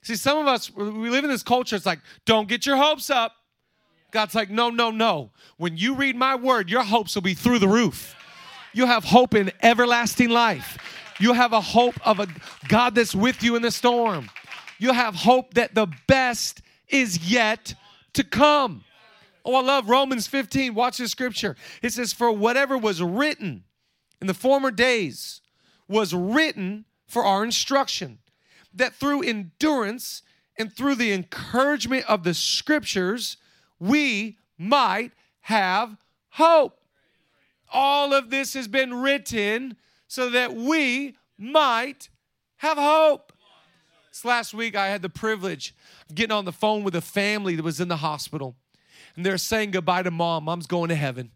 See, 0.00 0.16
some 0.16 0.38
of 0.38 0.46
us, 0.46 0.74
we 0.74 1.10
live 1.10 1.24
in 1.24 1.28
this 1.28 1.42
culture, 1.42 1.76
it's 1.76 1.84
like, 1.84 1.98
don't 2.24 2.48
get 2.48 2.64
your 2.64 2.78
hopes 2.78 3.10
up. 3.10 3.34
God's 4.10 4.34
like, 4.34 4.48
no, 4.48 4.70
no, 4.70 4.90
no. 4.90 5.32
When 5.58 5.76
you 5.76 5.96
read 5.96 6.16
my 6.16 6.34
word, 6.34 6.70
your 6.70 6.82
hopes 6.82 7.14
will 7.14 7.20
be 7.20 7.34
through 7.34 7.58
the 7.58 7.68
roof. 7.68 8.14
You'll 8.72 8.86
have 8.86 9.04
hope 9.04 9.34
in 9.34 9.52
everlasting 9.62 10.30
life. 10.30 10.78
You'll 11.20 11.34
have 11.34 11.52
a 11.52 11.60
hope 11.60 11.96
of 12.06 12.20
a 12.20 12.26
God 12.68 12.94
that's 12.94 13.14
with 13.14 13.42
you 13.42 13.54
in 13.56 13.60
the 13.60 13.70
storm. 13.70 14.30
You'll 14.78 14.94
have 14.94 15.14
hope 15.14 15.52
that 15.54 15.74
the 15.74 15.88
best 16.06 16.62
is 16.88 17.30
yet 17.30 17.74
to 18.14 18.24
come. 18.24 18.84
Oh, 19.44 19.54
I 19.54 19.62
love 19.62 19.88
Romans 19.88 20.26
15. 20.26 20.74
Watch 20.74 20.98
this 20.98 21.10
scripture. 21.10 21.56
It 21.82 21.92
says, 21.92 22.12
For 22.12 22.30
whatever 22.30 22.78
was 22.78 23.02
written 23.02 23.64
in 24.20 24.26
the 24.26 24.34
former 24.34 24.70
days 24.70 25.40
was 25.88 26.14
written 26.14 26.84
for 27.06 27.24
our 27.24 27.44
instruction, 27.44 28.18
that 28.72 28.94
through 28.94 29.22
endurance 29.22 30.22
and 30.56 30.72
through 30.72 30.94
the 30.94 31.12
encouragement 31.12 32.04
of 32.08 32.22
the 32.22 32.34
scriptures, 32.34 33.36
we 33.80 34.38
might 34.56 35.12
have 35.40 35.96
hope. 36.30 36.80
All 37.72 38.12
of 38.12 38.30
this 38.30 38.54
has 38.54 38.68
been 38.68 38.94
written 38.94 39.76
so 40.06 40.30
that 40.30 40.54
we 40.54 41.16
might 41.36 42.08
have 42.56 42.78
hope. 42.78 43.32
This 44.10 44.24
last 44.24 44.54
week, 44.54 44.76
I 44.76 44.88
had 44.88 45.02
the 45.02 45.08
privilege 45.08 45.74
of 46.08 46.14
getting 46.14 46.32
on 46.32 46.44
the 46.44 46.52
phone 46.52 46.84
with 46.84 46.94
a 46.94 47.00
family 47.00 47.56
that 47.56 47.64
was 47.64 47.80
in 47.80 47.88
the 47.88 47.96
hospital 47.96 48.56
and 49.16 49.24
they're 49.24 49.38
saying 49.38 49.72
goodbye 49.72 50.02
to 50.02 50.10
mom. 50.10 50.44
Mom's 50.44 50.66
going 50.66 50.88
to 50.88 50.94
heaven. 50.94 51.30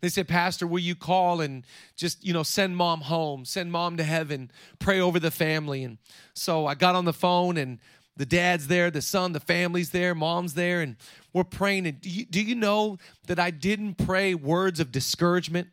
They 0.00 0.08
said, 0.08 0.28
Pastor, 0.28 0.66
will 0.66 0.78
you 0.78 0.94
call 0.94 1.40
and 1.40 1.64
just, 1.96 2.24
you 2.24 2.32
know, 2.32 2.42
send 2.42 2.76
mom 2.76 3.00
home, 3.00 3.44
send 3.44 3.72
mom 3.72 3.96
to 3.96 4.04
heaven, 4.04 4.50
pray 4.78 5.00
over 5.00 5.18
the 5.18 5.30
family? 5.30 5.82
And 5.82 5.98
so 6.34 6.66
I 6.66 6.74
got 6.74 6.94
on 6.94 7.04
the 7.04 7.12
phone 7.12 7.56
and 7.56 7.78
the 8.16 8.26
dad's 8.26 8.66
there, 8.66 8.90
the 8.90 9.02
son, 9.02 9.32
the 9.32 9.40
family's 9.40 9.90
there, 9.90 10.14
mom's 10.14 10.54
there, 10.54 10.80
and 10.80 10.96
we're 11.32 11.44
praying. 11.44 11.86
And 11.86 12.00
do 12.00 12.10
you, 12.10 12.24
do 12.24 12.40
you 12.40 12.54
know 12.54 12.98
that 13.26 13.38
I 13.38 13.50
didn't 13.50 13.94
pray 13.94 14.34
words 14.34 14.80
of 14.80 14.92
discouragement? 14.92 15.68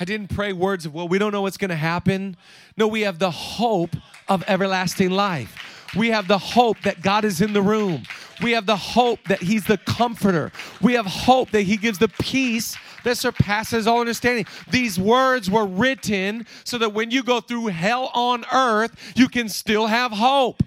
I 0.00 0.04
didn't 0.04 0.28
pray 0.28 0.52
words 0.52 0.86
of, 0.86 0.94
well, 0.94 1.06
we 1.06 1.18
don't 1.18 1.32
know 1.32 1.42
what's 1.42 1.56
going 1.56 1.70
to 1.70 1.76
happen. 1.76 2.36
No, 2.76 2.88
we 2.88 3.02
have 3.02 3.18
the 3.18 3.30
hope 3.30 3.94
of 4.28 4.42
everlasting 4.48 5.10
life. 5.10 5.73
We 5.96 6.10
have 6.10 6.28
the 6.28 6.38
hope 6.38 6.80
that 6.82 7.02
God 7.02 7.24
is 7.24 7.40
in 7.40 7.52
the 7.52 7.62
room. 7.62 8.04
We 8.42 8.52
have 8.52 8.66
the 8.66 8.76
hope 8.76 9.20
that 9.28 9.42
He's 9.42 9.64
the 9.64 9.78
comforter. 9.78 10.52
We 10.80 10.94
have 10.94 11.06
hope 11.06 11.50
that 11.50 11.62
He 11.62 11.76
gives 11.76 11.98
the 11.98 12.08
peace 12.08 12.76
that 13.04 13.18
surpasses 13.18 13.86
all 13.86 14.00
understanding. 14.00 14.46
These 14.70 14.98
words 14.98 15.50
were 15.50 15.66
written 15.66 16.46
so 16.64 16.78
that 16.78 16.92
when 16.92 17.10
you 17.10 17.22
go 17.22 17.40
through 17.40 17.66
hell 17.66 18.10
on 18.14 18.44
earth, 18.52 19.12
you 19.14 19.28
can 19.28 19.48
still 19.48 19.86
have 19.86 20.12
hope 20.12 20.62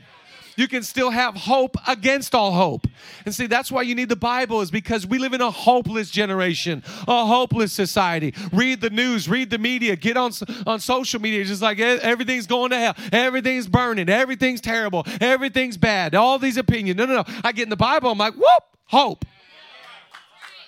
you 0.57 0.67
can 0.67 0.83
still 0.83 1.11
have 1.11 1.35
hope 1.35 1.77
against 1.87 2.35
all 2.35 2.51
hope. 2.51 2.87
And 3.25 3.33
see, 3.33 3.47
that's 3.47 3.71
why 3.71 3.83
you 3.83 3.95
need 3.95 4.09
the 4.09 4.17
Bible, 4.17 4.59
is 4.59 4.69
because 4.69 5.07
we 5.07 5.19
live 5.19 5.33
in 5.33 5.39
a 5.39 5.51
hopeless 5.51 6.09
generation, 6.09 6.83
a 7.07 7.25
hopeless 7.25 7.71
society. 7.71 8.33
Read 8.51 8.81
the 8.81 8.89
news, 8.89 9.29
read 9.29 9.49
the 9.49 9.59
media, 9.59 9.95
get 9.95 10.17
on, 10.17 10.31
on 10.65 10.79
social 10.81 11.21
media, 11.21 11.45
just 11.45 11.61
like 11.61 11.79
everything's 11.79 12.47
going 12.47 12.71
to 12.71 12.77
hell, 12.77 12.95
everything's 13.13 13.67
burning, 13.67 14.09
everything's 14.09 14.59
terrible, 14.59 15.05
everything's 15.21 15.77
bad, 15.77 16.15
all 16.15 16.39
these 16.39 16.57
opinions. 16.57 16.97
No, 16.97 17.05
no, 17.05 17.15
no. 17.15 17.23
I 17.43 17.51
get 17.51 17.63
in 17.63 17.69
the 17.69 17.77
Bible, 17.77 18.11
I'm 18.11 18.17
like, 18.17 18.33
whoop, 18.33 18.63
hope. 18.85 19.25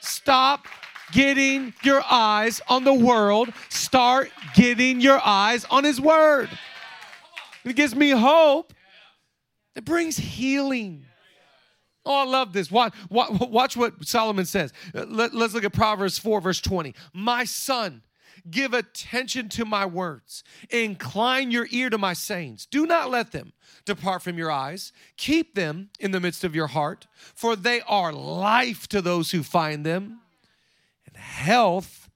Stop 0.02 0.66
getting 1.12 1.74
your 1.82 2.04
eyes 2.10 2.62
on 2.68 2.84
the 2.84 2.94
world, 2.94 3.52
start 3.70 4.30
getting 4.54 5.02
your 5.02 5.20
eyes 5.26 5.66
on 5.72 5.84
His 5.84 6.00
Word. 6.00 6.50
It 7.66 7.76
gives 7.76 7.96
me 7.96 8.12
hope 8.12 8.72
it 9.80 9.86
brings 9.86 10.18
healing. 10.18 11.06
Oh, 12.06 12.14
I 12.14 12.26
love 12.26 12.52
this. 12.52 12.70
Watch, 12.70 12.94
watch 13.10 13.78
what 13.78 14.06
Solomon 14.06 14.46
says. 14.46 14.74
Uh, 14.94 15.06
let, 15.08 15.34
us 15.34 15.54
look 15.54 15.64
at 15.64 15.72
Proverbs 15.72 16.20
4, 16.20 16.42
verse 16.42 16.60
20. 16.60 16.94
My 17.14 17.46
son, 17.46 18.02
give 18.52 18.74
attention 18.74 19.48
to 19.48 19.64
my 19.64 19.86
words, 19.86 20.44
incline 20.70 21.50
your 21.50 21.66
ear 21.72 21.90
to 21.90 21.98
my 21.98 22.12
sayings. 22.12 22.66
Do 22.66 22.86
not 22.86 23.10
let 23.10 23.32
them 23.32 23.54
depart 23.86 24.22
from 24.22 24.38
your 24.38 24.52
eyes. 24.52 24.92
Keep 25.16 25.56
them 25.56 25.92
in 25.98 26.12
the 26.12 26.20
midst 26.20 26.44
of 26.44 26.54
your 26.54 26.68
heart, 26.68 27.08
for 27.16 27.56
they 27.56 27.80
are 27.88 28.12
life 28.12 28.86
to 28.90 29.02
those 29.02 29.32
who 29.32 29.44
find 29.44 29.86
them 29.86 30.20
and 31.06 31.16
health 31.16 32.10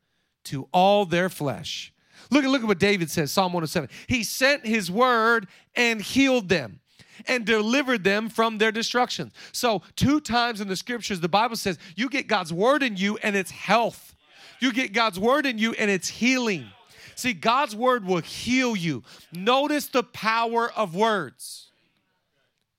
to 0.46 0.68
all 0.74 1.06
their 1.06 1.30
flesh. 1.30 1.94
Look 2.30 2.44
look 2.44 2.64
at 2.64 2.68
what 2.68 2.80
David 2.80 3.10
says, 3.10 3.32
Psalm 3.32 3.54
107. 3.54 3.90
He 4.08 4.26
sent 4.26 4.66
his 4.66 4.92
word 4.92 5.48
and 5.78 6.02
healed 6.02 6.50
them 6.50 6.82
and 7.28 7.46
delivered 7.46 8.04
them 8.04 8.30
from 8.30 8.58
their 8.58 8.72
destruction. 8.72 9.32
So, 9.52 9.82
two 9.96 10.20
times 10.20 10.62
in 10.62 10.68
the 10.68 10.76
scriptures, 10.76 11.20
the 11.20 11.30
Bible 11.30 11.56
says 11.56 11.78
you 11.96 12.10
get 12.10 12.28
God's 12.28 12.54
word 12.54 12.84
in 12.84 12.96
you 12.98 13.18
and 13.18 13.36
it's 13.36 13.52
health. 13.52 14.16
You 14.60 14.72
get 14.72 14.94
God's 14.94 15.20
word 15.20 15.46
in 15.46 15.58
you 15.58 15.74
and 15.74 15.92
it's 15.92 16.08
healing. 16.08 16.68
See, 17.16 17.34
God's 17.34 17.76
word 17.76 18.06
will 18.06 18.22
heal 18.22 18.76
you. 18.76 19.04
Notice 19.32 19.88
the 19.88 20.04
power 20.04 20.72
of 20.72 20.96
words. 20.96 21.72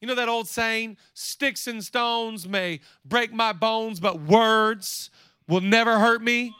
You 0.00 0.08
know 0.08 0.14
that 0.16 0.28
old 0.28 0.48
saying, 0.48 0.98
sticks 1.14 1.66
and 1.66 1.82
stones 1.82 2.46
may 2.46 2.80
break 3.04 3.32
my 3.32 3.52
bones, 3.52 4.00
but 4.00 4.20
words 4.20 5.10
will 5.48 5.62
never 5.62 5.98
hurt 5.98 6.22
me? 6.22 6.54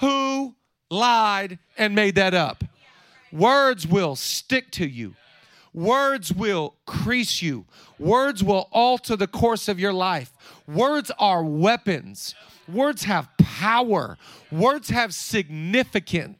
Who 0.00 0.54
lied 0.90 1.58
and 1.78 1.94
made 1.94 2.16
that 2.16 2.34
up? 2.34 2.64
Words 3.32 3.86
will 3.86 4.14
stick 4.16 4.70
to 4.72 4.86
you. 4.86 5.14
Words 5.76 6.32
will 6.32 6.74
crease 6.86 7.42
you. 7.42 7.66
Words 7.98 8.42
will 8.42 8.66
alter 8.72 9.14
the 9.14 9.26
course 9.26 9.68
of 9.68 9.78
your 9.78 9.92
life. 9.92 10.32
Words 10.66 11.12
are 11.18 11.44
weapons. 11.44 12.34
Words 12.66 13.04
have 13.04 13.28
power. 13.36 14.16
Words 14.50 14.88
have 14.88 15.12
significance, 15.12 16.38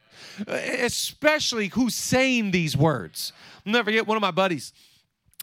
especially 0.48 1.68
who's 1.68 1.94
saying 1.94 2.50
these 2.50 2.78
words. 2.78 3.34
I'll 3.66 3.74
never 3.74 3.90
forget 3.90 4.06
one 4.06 4.16
of 4.16 4.22
my 4.22 4.30
buddies. 4.30 4.72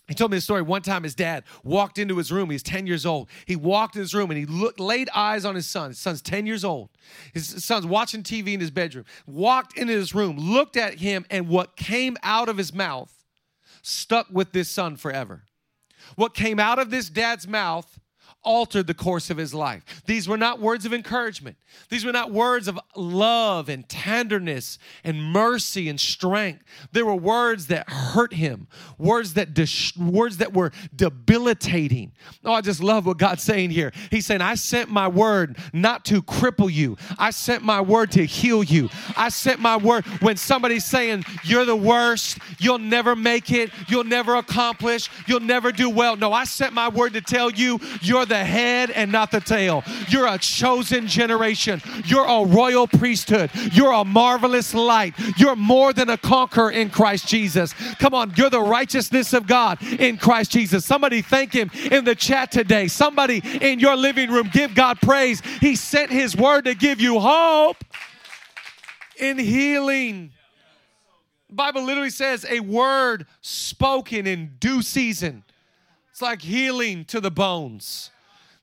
He 0.08 0.16
told 0.16 0.32
me 0.32 0.38
the 0.38 0.42
story. 0.42 0.64
One 0.64 0.82
time, 0.82 1.04
his 1.04 1.14
dad 1.14 1.44
walked 1.64 2.00
into 2.00 2.18
his 2.18 2.32
room. 2.32 2.50
He's 2.50 2.64
10 2.64 2.88
years 2.88 3.06
old. 3.06 3.30
He 3.46 3.56
walked 3.56 3.96
in 3.96 4.02
his 4.02 4.16
room 4.16 4.32
and 4.32 4.40
he 4.40 4.48
looked, 4.48 4.80
laid 4.80 5.08
eyes 5.14 5.46
on 5.46 5.54
his 5.54 5.68
son. 5.68 5.92
His 5.92 6.00
son's 6.00 6.22
10 6.24 6.48
years 6.48 6.66
old. 6.66 6.90
His 7.32 7.64
son's 7.64 7.86
watching 7.86 8.24
TV 8.24 8.54
in 8.54 8.60
his 8.60 8.72
bedroom. 8.72 9.06
Walked 9.28 9.78
into 9.78 9.94
his 9.94 10.16
room, 10.16 10.38
looked 10.38 10.78
at 10.78 10.96
him, 10.96 11.28
and 11.30 11.48
what 11.48 11.76
came 11.76 12.18
out 12.24 12.50
of 12.50 12.58
his 12.58 12.74
mouth 12.74 13.23
stuck 13.84 14.28
with 14.32 14.52
this 14.52 14.70
son 14.70 14.96
forever. 14.96 15.44
What 16.16 16.34
came 16.34 16.60
out 16.60 16.80
of 16.80 16.90
this 16.90 17.10
dad's 17.10 17.48
mouth 17.48 18.00
altered 18.44 18.88
the 18.88 18.94
course 18.94 19.30
of 19.30 19.38
his 19.38 19.54
life. 19.54 20.04
These 20.06 20.28
were 20.28 20.38
not 20.38 20.60
words 20.60 20.86
of 20.86 20.94
encouragement. 20.94 21.58
These 21.90 22.06
were 22.06 22.12
not 22.12 22.32
words 22.32 22.68
of 22.68 22.80
love 22.96 23.70
and 23.70 23.88
tenderness 23.88 24.78
and 25.04 25.22
mercy 25.24 25.90
and 25.90 26.00
strength. 26.00 26.64
They 26.92 27.04
were 27.04 27.16
words 27.16 27.68
that 27.68 27.90
hurt 27.90 28.34
him, 28.34 28.68
words 28.98 29.34
that 29.36 29.54
dis- 29.54 29.96
words 29.98 30.38
that 30.38 30.54
were 30.54 30.72
debilitating. 30.96 32.12
Oh, 32.44 32.54
I 32.54 32.62
just 32.62 32.82
love 32.82 33.06
what 33.06 33.18
God's 33.18 33.44
saying 33.44 33.72
here. 33.72 33.92
He's 34.12 34.26
saying, 34.26 34.42
"I 34.42 34.56
sent 34.56 34.90
my 34.90 35.08
word 35.08 35.58
not 35.72 36.06
to 36.06 36.22
cripple 36.22 36.72
you. 36.72 36.98
I 37.18 37.32
sent 37.32 37.64
my 37.64 37.82
word 37.82 38.12
to 38.12 38.26
heal 38.26 38.64
you. 38.64 38.90
I 39.16 39.30
sent 39.30 39.60
my 39.60 39.78
word 39.78 40.06
when 40.22 40.38
somebody's 40.38 40.86
saying 40.86 41.24
you're 41.44 41.66
the 41.66 41.76
worst, 41.76 42.38
you'll 42.60 42.80
never 42.80 43.16
make 43.16 43.52
it, 43.52 43.72
you'll 43.88 44.04
never 44.04 44.36
accomplish, 44.36 45.10
you'll 45.28 45.40
never 45.40 45.72
do 45.72 45.90
well. 45.90 46.16
No, 46.16 46.34
I 46.34 46.44
sent 46.44 46.74
my 46.74 46.90
word 46.90 47.14
to 47.14 47.22
tell 47.22 47.50
you 47.50 47.80
you're 48.02 48.26
the 48.26 48.33
the 48.34 48.44
head 48.44 48.90
and 48.90 49.12
not 49.12 49.30
the 49.32 49.40
tail. 49.40 49.84
You're 50.10 50.28
a 50.28 50.40
chosen 50.40 51.08
generation. 51.08 51.82
You're 52.06 52.26
a 52.26 52.46
royal 52.46 52.88
priesthood. 52.88 53.52
You're 53.72 53.92
a 53.92 54.04
marvelous 54.04 54.74
light. 54.74 55.14
You're 55.38 55.56
more 55.56 55.94
than 55.94 56.10
a 56.10 56.18
conqueror 56.18 56.72
in 56.72 56.90
Christ 56.90 57.28
Jesus. 57.28 57.74
Come 58.00 58.16
on, 58.16 58.34
you're 58.36 58.50
the 58.50 58.62
righteousness 58.62 59.34
of 59.34 59.46
God 59.46 59.82
in 59.84 60.18
Christ 60.18 60.52
Jesus. 60.52 60.84
Somebody 60.84 61.22
thank 61.22 61.54
Him 61.54 61.70
in 61.92 62.06
the 62.06 62.16
chat 62.16 62.52
today. 62.52 62.88
Somebody 62.88 63.42
in 63.62 63.80
your 63.80 63.96
living 63.96 64.32
room, 64.32 64.50
give 64.52 64.74
God 64.74 65.00
praise. 65.00 65.42
He 65.62 65.76
sent 65.76 66.10
His 66.10 66.36
word 66.36 66.66
to 66.66 66.74
give 66.74 67.00
you 67.00 67.20
hope 67.20 67.78
in 69.18 69.38
healing. 69.38 70.32
The 71.50 71.56
Bible 71.56 71.84
literally 71.84 72.10
says 72.10 72.48
a 72.50 72.62
word 72.62 73.28
spoken 73.42 74.26
in 74.26 74.56
due 74.60 74.82
season. 74.82 75.44
It's 76.12 76.22
like 76.22 76.42
healing 76.42 77.06
to 77.06 77.20
the 77.20 77.32
bones. 77.32 78.10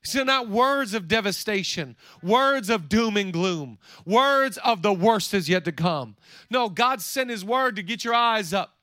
These 0.03 0.17
are 0.17 0.25
not 0.25 0.49
words 0.49 0.93
of 0.93 1.07
devastation, 1.07 1.95
words 2.23 2.69
of 2.69 2.89
doom 2.89 3.17
and 3.17 3.31
gloom, 3.31 3.77
words 4.05 4.57
of 4.57 4.81
the 4.81 4.93
worst 4.93 5.33
is 5.33 5.47
yet 5.47 5.63
to 5.65 5.71
come. 5.71 6.15
No, 6.49 6.69
God 6.69 7.01
sent 7.01 7.29
His 7.29 7.45
word 7.45 7.75
to 7.75 7.83
get 7.83 8.03
your 8.03 8.15
eyes 8.15 8.53
up 8.53 8.77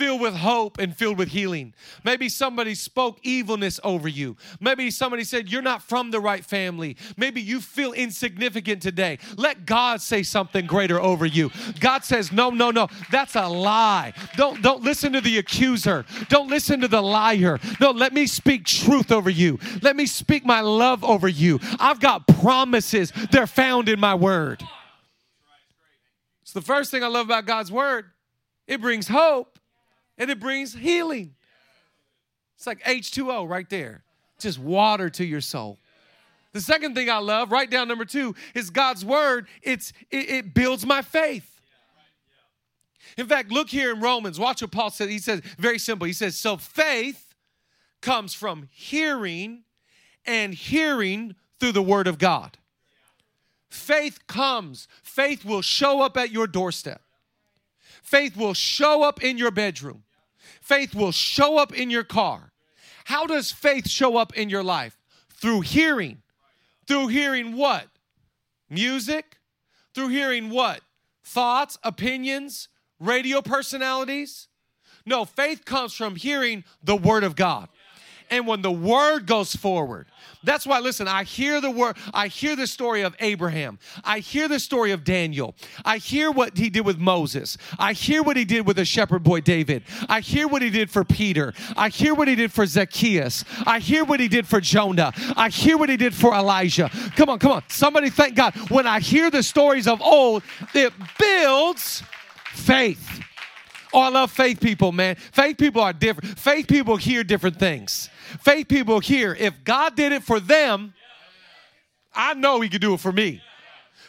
filled 0.00 0.22
with 0.22 0.34
hope 0.34 0.78
and 0.78 0.96
filled 0.96 1.18
with 1.18 1.28
healing. 1.28 1.74
Maybe 2.04 2.30
somebody 2.30 2.74
spoke 2.74 3.18
evilness 3.22 3.78
over 3.84 4.08
you. 4.08 4.34
Maybe 4.58 4.90
somebody 4.90 5.24
said 5.24 5.50
you're 5.50 5.60
not 5.60 5.82
from 5.82 6.10
the 6.10 6.20
right 6.20 6.42
family. 6.42 6.96
Maybe 7.18 7.42
you 7.42 7.60
feel 7.60 7.92
insignificant 7.92 8.80
today. 8.80 9.18
Let 9.36 9.66
God 9.66 10.00
say 10.00 10.22
something 10.22 10.64
greater 10.64 10.98
over 10.98 11.26
you. 11.26 11.50
God 11.80 12.02
says, 12.02 12.32
"No, 12.32 12.48
no, 12.48 12.70
no. 12.70 12.88
That's 13.10 13.36
a 13.36 13.46
lie. 13.46 14.14
Don't 14.36 14.62
don't 14.62 14.82
listen 14.82 15.12
to 15.12 15.20
the 15.20 15.36
accuser. 15.36 16.06
Don't 16.30 16.48
listen 16.48 16.80
to 16.80 16.88
the 16.88 17.02
liar. 17.02 17.60
No, 17.78 17.90
let 17.90 18.14
me 18.14 18.26
speak 18.26 18.64
truth 18.64 19.12
over 19.12 19.28
you. 19.28 19.58
Let 19.82 19.96
me 19.96 20.06
speak 20.06 20.46
my 20.46 20.62
love 20.62 21.04
over 21.04 21.28
you. 21.28 21.60
I've 21.78 22.00
got 22.00 22.26
promises. 22.26 23.12
They're 23.30 23.46
found 23.46 23.90
in 23.90 24.00
my 24.00 24.14
word." 24.14 24.62
It's 26.40 26.52
the 26.52 26.62
first 26.62 26.90
thing 26.90 27.04
I 27.04 27.08
love 27.08 27.26
about 27.26 27.44
God's 27.44 27.70
word. 27.70 28.06
It 28.66 28.80
brings 28.80 29.08
hope 29.08 29.49
and 30.20 30.30
it 30.30 30.38
brings 30.38 30.74
healing. 30.74 31.34
It's 32.56 32.66
like 32.66 32.80
H2O 32.84 33.48
right 33.48 33.68
there, 33.70 34.04
just 34.38 34.58
water 34.58 35.08
to 35.10 35.24
your 35.24 35.40
soul. 35.40 35.78
The 36.52 36.60
second 36.60 36.94
thing 36.94 37.08
I 37.08 37.18
love, 37.18 37.50
write 37.50 37.70
down 37.70 37.88
number 37.88 38.04
two, 38.04 38.34
is 38.54 38.68
God's 38.70 39.04
word. 39.04 39.48
It's 39.62 39.92
it, 40.10 40.30
it 40.30 40.54
builds 40.54 40.84
my 40.84 41.00
faith. 41.00 41.46
In 43.16 43.26
fact, 43.26 43.50
look 43.50 43.70
here 43.70 43.92
in 43.92 44.00
Romans. 44.00 44.38
Watch 44.38 44.60
what 44.60 44.70
Paul 44.70 44.90
says. 44.90 45.08
He 45.08 45.18
says 45.18 45.40
very 45.58 45.78
simple. 45.78 46.06
He 46.06 46.12
says, 46.12 46.36
"So 46.36 46.56
faith 46.58 47.34
comes 48.02 48.34
from 48.34 48.68
hearing, 48.72 49.62
and 50.26 50.52
hearing 50.52 51.36
through 51.60 51.72
the 51.72 51.82
word 51.82 52.06
of 52.06 52.18
God." 52.18 52.58
Faith 53.68 54.26
comes. 54.26 54.86
Faith 55.02 55.44
will 55.44 55.62
show 55.62 56.02
up 56.02 56.16
at 56.16 56.30
your 56.30 56.48
doorstep. 56.48 57.00
Faith 58.02 58.36
will 58.36 58.54
show 58.54 59.02
up 59.04 59.22
in 59.22 59.38
your 59.38 59.52
bedroom 59.52 60.02
faith 60.70 60.94
will 60.94 61.10
show 61.10 61.58
up 61.58 61.72
in 61.74 61.90
your 61.90 62.04
car. 62.04 62.52
How 63.06 63.26
does 63.26 63.50
faith 63.50 63.88
show 63.88 64.16
up 64.16 64.36
in 64.36 64.48
your 64.48 64.62
life? 64.62 64.96
Through 65.28 65.62
hearing. 65.62 66.22
Through 66.86 67.08
hearing 67.08 67.56
what? 67.56 67.88
Music. 68.68 69.38
Through 69.96 70.10
hearing 70.10 70.48
what? 70.48 70.82
Thoughts, 71.24 71.76
opinions, 71.82 72.68
radio 73.00 73.42
personalities. 73.42 74.46
No, 75.04 75.24
faith 75.24 75.64
comes 75.64 75.92
from 75.92 76.14
hearing 76.14 76.62
the 76.80 76.94
Word 76.94 77.24
of 77.24 77.34
God. 77.34 77.68
And 78.30 78.46
when 78.46 78.62
the 78.62 78.72
Word 78.72 79.26
goes 79.26 79.54
forward, 79.54 80.06
that's 80.42 80.66
why, 80.66 80.78
listen, 80.78 81.06
I 81.06 81.24
hear 81.24 81.60
the 81.60 81.70
word, 81.70 81.96
I 82.14 82.28
hear 82.28 82.56
the 82.56 82.66
story 82.66 83.02
of 83.02 83.14
Abraham. 83.20 83.78
I 84.04 84.20
hear 84.20 84.48
the 84.48 84.58
story 84.58 84.90
of 84.90 85.04
Daniel. 85.04 85.54
I 85.84 85.98
hear 85.98 86.30
what 86.30 86.56
he 86.56 86.70
did 86.70 86.86
with 86.86 86.98
Moses. 86.98 87.58
I 87.78 87.92
hear 87.92 88.22
what 88.22 88.38
he 88.38 88.46
did 88.46 88.66
with 88.66 88.76
the 88.76 88.86
shepherd 88.86 89.22
boy 89.22 89.42
David. 89.42 89.82
I 90.08 90.20
hear 90.20 90.48
what 90.48 90.62
he 90.62 90.70
did 90.70 90.90
for 90.90 91.04
Peter. 91.04 91.52
I 91.76 91.90
hear 91.90 92.14
what 92.14 92.26
he 92.26 92.36
did 92.36 92.52
for 92.52 92.64
Zacchaeus. 92.64 93.44
I 93.66 93.80
hear 93.80 94.02
what 94.04 94.18
he 94.18 94.28
did 94.28 94.46
for 94.46 94.60
Jonah. 94.60 95.12
I 95.36 95.50
hear 95.50 95.76
what 95.76 95.90
he 95.90 95.98
did 95.98 96.14
for 96.14 96.34
Elijah. 96.34 96.90
Come 97.16 97.28
on, 97.28 97.38
come 97.38 97.52
on. 97.52 97.62
Somebody 97.68 98.08
thank 98.08 98.34
God. 98.34 98.54
When 98.70 98.86
I 98.86 99.00
hear 99.00 99.30
the 99.30 99.42
stories 99.42 99.86
of 99.86 100.00
old, 100.00 100.42
it 100.74 100.92
builds 101.18 102.02
faith. 102.52 103.20
Oh, 103.92 104.00
I 104.00 104.08
love 104.08 104.30
faith 104.30 104.60
people, 104.60 104.92
man. 104.92 105.16
Faith 105.16 105.58
people 105.58 105.82
are 105.82 105.92
different. 105.92 106.38
Faith 106.38 106.68
people 106.68 106.96
hear 106.96 107.24
different 107.24 107.58
things. 107.58 108.08
Faith 108.40 108.68
people 108.68 109.00
here, 109.00 109.36
if 109.38 109.64
God 109.64 109.96
did 109.96 110.12
it 110.12 110.22
for 110.22 110.40
them, 110.40 110.94
I 112.14 112.34
know 112.34 112.60
He 112.60 112.68
could 112.68 112.80
do 112.80 112.94
it 112.94 113.00
for 113.00 113.12
me. 113.12 113.42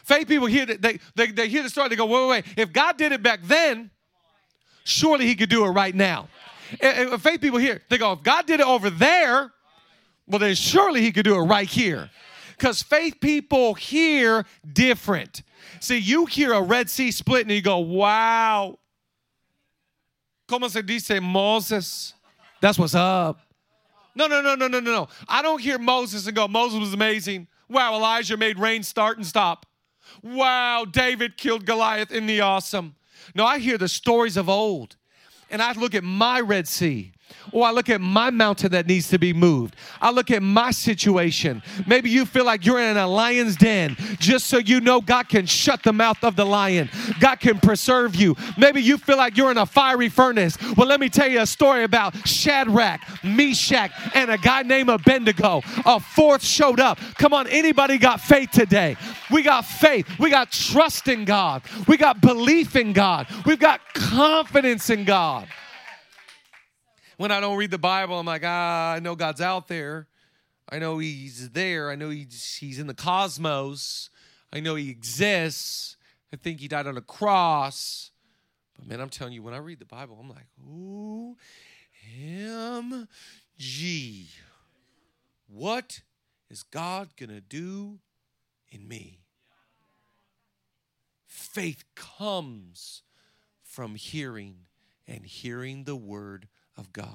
Faith 0.04 0.28
people 0.28 0.46
hear 0.46 0.66
that 0.66 0.82
they, 0.82 0.98
they, 1.14 1.26
they 1.30 1.48
hear 1.48 1.62
the 1.62 1.68
story, 1.68 1.88
they 1.88 1.96
go, 1.96 2.06
wait, 2.06 2.20
wait, 2.20 2.28
wait. 2.28 2.58
If 2.58 2.72
God 2.72 2.96
did 2.96 3.12
it 3.12 3.22
back 3.22 3.40
then, 3.42 3.90
surely 4.84 5.26
He 5.26 5.34
could 5.34 5.50
do 5.50 5.64
it 5.64 5.70
right 5.70 5.94
now. 5.94 6.28
And, 6.80 7.20
faith 7.20 7.40
people 7.40 7.58
hear, 7.58 7.82
they 7.88 7.98
go, 7.98 8.12
if 8.12 8.22
God 8.22 8.46
did 8.46 8.60
it 8.60 8.66
over 8.66 8.90
there, 8.90 9.52
well, 10.26 10.38
then 10.38 10.54
surely 10.54 11.02
He 11.02 11.12
could 11.12 11.24
do 11.24 11.36
it 11.36 11.42
right 11.42 11.68
here. 11.68 12.10
Because 12.56 12.82
faith 12.82 13.20
people 13.20 13.74
hear 13.74 14.46
different. 14.72 15.42
See, 15.80 15.98
you 15.98 16.26
hear 16.26 16.52
a 16.52 16.62
Red 16.62 16.88
Sea 16.88 17.10
split 17.10 17.42
and 17.42 17.50
you 17.50 17.62
go, 17.62 17.78
wow, 17.78 18.78
¿Cómo 20.52 20.68
se 20.68 20.82
dice 20.82 21.18
Moses? 21.20 22.12
That's 22.60 22.78
what's 22.78 22.94
up. 22.94 23.40
No, 24.14 24.26
no, 24.26 24.40
no, 24.40 24.54
no, 24.54 24.68
no, 24.68 24.80
no, 24.80 24.90
no. 24.90 25.08
I 25.28 25.42
don't 25.42 25.60
hear 25.60 25.78
Moses 25.78 26.26
and 26.26 26.36
go, 26.36 26.46
Moses 26.48 26.80
was 26.80 26.92
amazing. 26.92 27.48
Wow, 27.68 27.94
Elijah 27.94 28.36
made 28.36 28.58
rain 28.58 28.82
start 28.82 29.16
and 29.16 29.26
stop. 29.26 29.66
Wow, 30.22 30.84
David 30.84 31.36
killed 31.36 31.64
Goliath 31.64 32.12
in 32.12 32.26
the 32.26 32.40
awesome. 32.40 32.96
No, 33.34 33.46
I 33.46 33.58
hear 33.58 33.78
the 33.78 33.88
stories 33.88 34.36
of 34.36 34.48
old. 34.48 34.96
And 35.50 35.62
I 35.62 35.72
look 35.72 35.94
at 35.94 36.04
my 36.04 36.40
Red 36.40 36.66
Sea 36.66 37.12
Or 37.52 37.66
I 37.66 37.70
look 37.70 37.88
at 37.88 38.00
my 38.00 38.30
mountain 38.30 38.72
that 38.72 38.86
needs 38.86 39.08
to 39.08 39.18
be 39.18 39.32
moved. 39.32 39.76
I 40.00 40.10
look 40.10 40.30
at 40.30 40.42
my 40.42 40.70
situation. 40.70 41.62
Maybe 41.86 42.10
you 42.10 42.24
feel 42.24 42.44
like 42.44 42.64
you're 42.64 42.80
in 42.80 42.96
a 42.96 43.06
lion's 43.06 43.56
den, 43.56 43.96
just 44.18 44.46
so 44.46 44.58
you 44.58 44.80
know 44.80 45.00
God 45.00 45.28
can 45.28 45.46
shut 45.46 45.82
the 45.82 45.92
mouth 45.92 46.22
of 46.24 46.36
the 46.36 46.46
lion. 46.46 46.90
God 47.20 47.40
can 47.40 47.58
preserve 47.58 48.14
you. 48.14 48.36
Maybe 48.56 48.80
you 48.82 48.98
feel 48.98 49.16
like 49.16 49.36
you're 49.36 49.50
in 49.50 49.58
a 49.58 49.66
fiery 49.66 50.08
furnace. 50.08 50.56
Well, 50.76 50.86
let 50.86 51.00
me 51.00 51.08
tell 51.08 51.28
you 51.28 51.40
a 51.40 51.46
story 51.46 51.84
about 51.84 52.16
Shadrach, 52.26 53.00
Meshach, 53.22 53.90
and 54.14 54.30
a 54.30 54.38
guy 54.38 54.62
named 54.62 54.88
Abednego. 54.88 55.62
A 55.84 56.00
fourth 56.00 56.42
showed 56.42 56.80
up. 56.80 56.98
Come 57.18 57.34
on, 57.34 57.46
anybody 57.48 57.98
got 57.98 58.20
faith 58.20 58.50
today? 58.50 58.96
We 59.30 59.42
got 59.42 59.64
faith. 59.64 60.06
We 60.18 60.30
got 60.30 60.50
trust 60.50 61.08
in 61.08 61.24
God. 61.24 61.62
We 61.86 61.96
got 61.96 62.20
belief 62.20 62.76
in 62.76 62.92
God. 62.92 63.26
We've 63.44 63.58
got 63.58 63.80
confidence 63.94 64.90
in 64.90 65.04
God. 65.04 65.48
When 67.22 67.30
I 67.30 67.38
don't 67.38 67.56
read 67.56 67.70
the 67.70 67.78
Bible, 67.78 68.18
I'm 68.18 68.26
like, 68.26 68.42
ah, 68.44 68.94
I 68.94 68.98
know 68.98 69.14
God's 69.14 69.40
out 69.40 69.68
there. 69.68 70.08
I 70.68 70.80
know 70.80 70.98
He's 70.98 71.50
there. 71.50 71.88
I 71.88 71.94
know 71.94 72.10
He's, 72.10 72.56
he's 72.56 72.80
in 72.80 72.88
the 72.88 72.94
cosmos. 72.94 74.10
I 74.52 74.58
know 74.58 74.74
He 74.74 74.90
exists. 74.90 75.96
I 76.32 76.36
think 76.36 76.58
He 76.58 76.66
died 76.66 76.88
on 76.88 76.96
a 76.96 77.00
cross. 77.00 78.10
But 78.76 78.88
man, 78.88 79.00
I'm 79.00 79.08
telling 79.08 79.34
you, 79.34 79.42
when 79.44 79.54
I 79.54 79.58
read 79.58 79.78
the 79.78 79.84
Bible, 79.84 80.18
I'm 80.20 80.30
like, 80.30 80.48
ooh, 80.68 81.36
M 82.20 83.06
G. 83.56 84.28
What 85.46 86.00
is 86.50 86.64
God 86.64 87.10
gonna 87.16 87.40
do 87.40 88.00
in 88.68 88.88
me? 88.88 89.20
Faith 91.28 91.84
comes 91.94 93.02
from 93.62 93.94
hearing 93.94 94.66
and 95.06 95.24
hearing 95.24 95.84
the 95.84 95.94
word 95.94 96.48
of 96.76 96.92
God. 96.92 97.08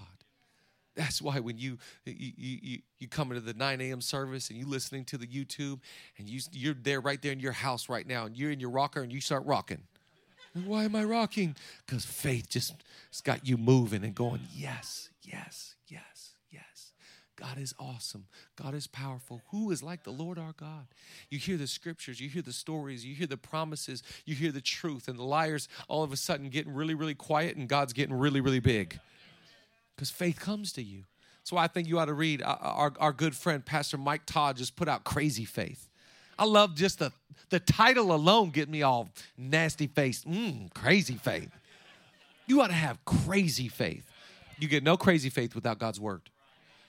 That's 0.98 1.22
why 1.22 1.40
when 1.40 1.60
you 1.60 1.78
you 2.06 2.32
you, 2.36 2.80
you 2.98 3.08
come 3.08 3.32
into 3.32 3.42
the 3.42 3.54
9 3.54 3.82
a.m. 3.82 4.02
service 4.02 4.50
and 4.50 4.58
you 4.58 4.68
listening 4.68 5.06
to 5.06 5.18
the 5.18 5.28
YouTube 5.28 5.80
and 6.18 6.28
you 6.28 6.42
you're 6.52 6.74
there 6.74 7.00
right 7.00 7.22
there 7.22 7.32
in 7.32 7.40
your 7.40 7.52
house 7.52 7.88
right 7.88 8.06
now 8.06 8.26
and 8.26 8.36
you're 8.36 8.52
in 8.52 8.60
your 8.60 8.72
rocker 8.72 9.02
and 9.02 9.14
you 9.14 9.22
start 9.22 9.46
rocking. 9.46 9.84
Why 10.66 10.86
am 10.86 10.96
I 10.96 11.04
rocking? 11.04 11.56
Because 11.86 12.04
faith 12.04 12.50
just 12.50 12.74
has 13.12 13.22
got 13.22 13.48
you 13.48 13.58
moving 13.58 14.04
and 14.04 14.16
going, 14.16 14.42
yes, 14.56 15.10
yes, 15.22 15.76
yes, 15.88 16.34
yes. 16.50 16.94
God 17.36 17.60
is 17.60 17.76
awesome. 17.80 18.26
God 18.56 18.74
is 18.74 18.88
powerful. 18.88 19.44
Who 19.52 19.70
is 19.70 19.84
like 19.84 20.04
the 20.04 20.12
Lord 20.12 20.40
our 20.40 20.54
God? 20.54 20.88
You 21.30 21.38
hear 21.38 21.58
the 21.58 21.68
scriptures, 21.68 22.20
you 22.20 22.28
hear 22.28 22.42
the 22.42 22.54
stories, 22.54 23.06
you 23.06 23.14
hear 23.14 23.28
the 23.28 23.38
promises, 23.38 24.02
you 24.26 24.34
hear 24.34 24.52
the 24.52 24.62
truth, 24.62 25.08
and 25.08 25.20
the 25.20 25.24
liars 25.24 25.68
all 25.88 26.02
of 26.02 26.12
a 26.12 26.18
sudden 26.18 26.50
getting 26.50 26.74
really, 26.74 26.96
really 26.96 27.14
quiet, 27.14 27.56
and 27.56 27.70
God's 27.70 27.94
getting 27.94 28.16
really, 28.16 28.42
really 28.42 28.60
big 28.60 29.00
because 29.98 30.12
faith 30.12 30.40
comes 30.40 30.72
to 30.74 30.84
you. 30.84 31.04
That's 31.40 31.52
why 31.52 31.64
I 31.64 31.68
think 31.68 31.88
you 31.88 31.98
ought 31.98 32.06
to 32.06 32.14
read 32.14 32.44
uh, 32.44 32.58
our, 32.62 32.94
our 33.00 33.12
good 33.12 33.36
friend, 33.36 33.66
Pastor 33.66 33.98
Mike 33.98 34.22
Todd, 34.26 34.58
just 34.58 34.76
put 34.76 34.88
out 34.88 35.04
Crazy 35.04 35.44
Faith. 35.44 35.90
I 36.38 36.46
love 36.46 36.76
just 36.76 37.00
the, 37.00 37.12
the 37.50 37.60
title 37.60 38.14
alone 38.14 38.52
get 38.52 38.70
me 38.70 38.84
all 38.84 39.10
nasty 39.38 39.88
face. 39.88 40.24
Mmm, 40.24 40.72
crazy 40.74 41.16
faith. 41.16 41.50
You 42.46 42.62
ought 42.62 42.68
to 42.68 42.74
have 42.74 43.04
crazy 43.06 43.68
faith. 43.68 44.06
You 44.60 44.68
get 44.68 44.84
no 44.84 44.98
crazy 44.98 45.30
faith 45.30 45.56
without 45.56 45.80
God's 45.80 46.00
word. 46.00 46.22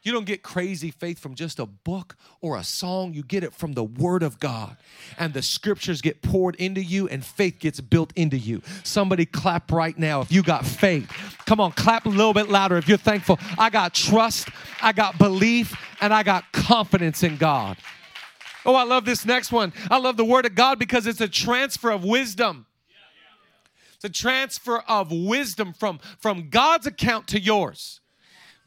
You 0.03 0.13
don't 0.13 0.27
get 0.27 0.43
crazy 0.43 0.91
faith 0.91 1.19
from 1.19 1.35
just 1.35 1.59
a 1.59 1.67
book 1.67 2.17
or 2.41 2.57
a 2.57 2.63
song. 2.63 3.15
You 3.15 3.23
get 3.23 3.43
it 3.43 3.53
from 3.53 3.73
the 3.73 3.83
Word 3.83 4.23
of 4.23 4.39
God. 4.39 4.77
And 5.19 5.35
the 5.35 5.43
scriptures 5.43 6.01
get 6.01 6.23
poured 6.23 6.55
into 6.57 6.83
you, 6.83 7.09
and 7.09 7.25
faith 7.25 7.59
gets 7.59 7.81
built 7.81 8.13
into 8.15 8.39
you. 8.39 8.63
Somebody 8.85 9.27
clap 9.27 9.73
right 9.73 9.99
now 9.99 10.21
if 10.21 10.31
you 10.31 10.43
got 10.43 10.65
faith. 10.65 11.11
Come 11.47 11.61
on, 11.61 11.73
clap 11.73 12.07
a 12.07 12.11
little 12.11 12.33
bit 12.33 12.49
louder 12.49 12.77
if 12.77 12.89
you're 12.89 12.97
thankful. 12.97 13.39
I 13.59 13.71
got 13.71 13.93
trust, 13.93 14.49
I 14.81 14.93
got 14.93 15.19
belief, 15.19 15.75
and 16.01 16.15
I 16.15 16.23
got 16.23 16.53
confidence 16.53 17.23
in 17.23 17.37
God. 17.37 17.77
Oh, 18.65 18.75
I 18.75 18.85
love 18.85 19.05
this 19.05 19.25
next 19.25 19.51
one. 19.51 19.73
I 19.91 19.99
love 19.99 20.17
the 20.17 20.25
Word 20.25 20.47
of 20.47 20.55
God 20.55 20.79
because 20.79 21.07
it's 21.07 21.21
a 21.21 21.29
transfer 21.29 21.91
of 21.91 22.05
wisdom. 22.05 22.67
It's 23.97 24.05
a 24.05 24.09
transfer 24.09 24.79
of 24.87 25.11
wisdom 25.11 25.73
from, 25.73 25.99
from 26.21 26.51
God's 26.51 26.87
account 26.87 27.27
to 27.29 27.41
yours 27.41 28.01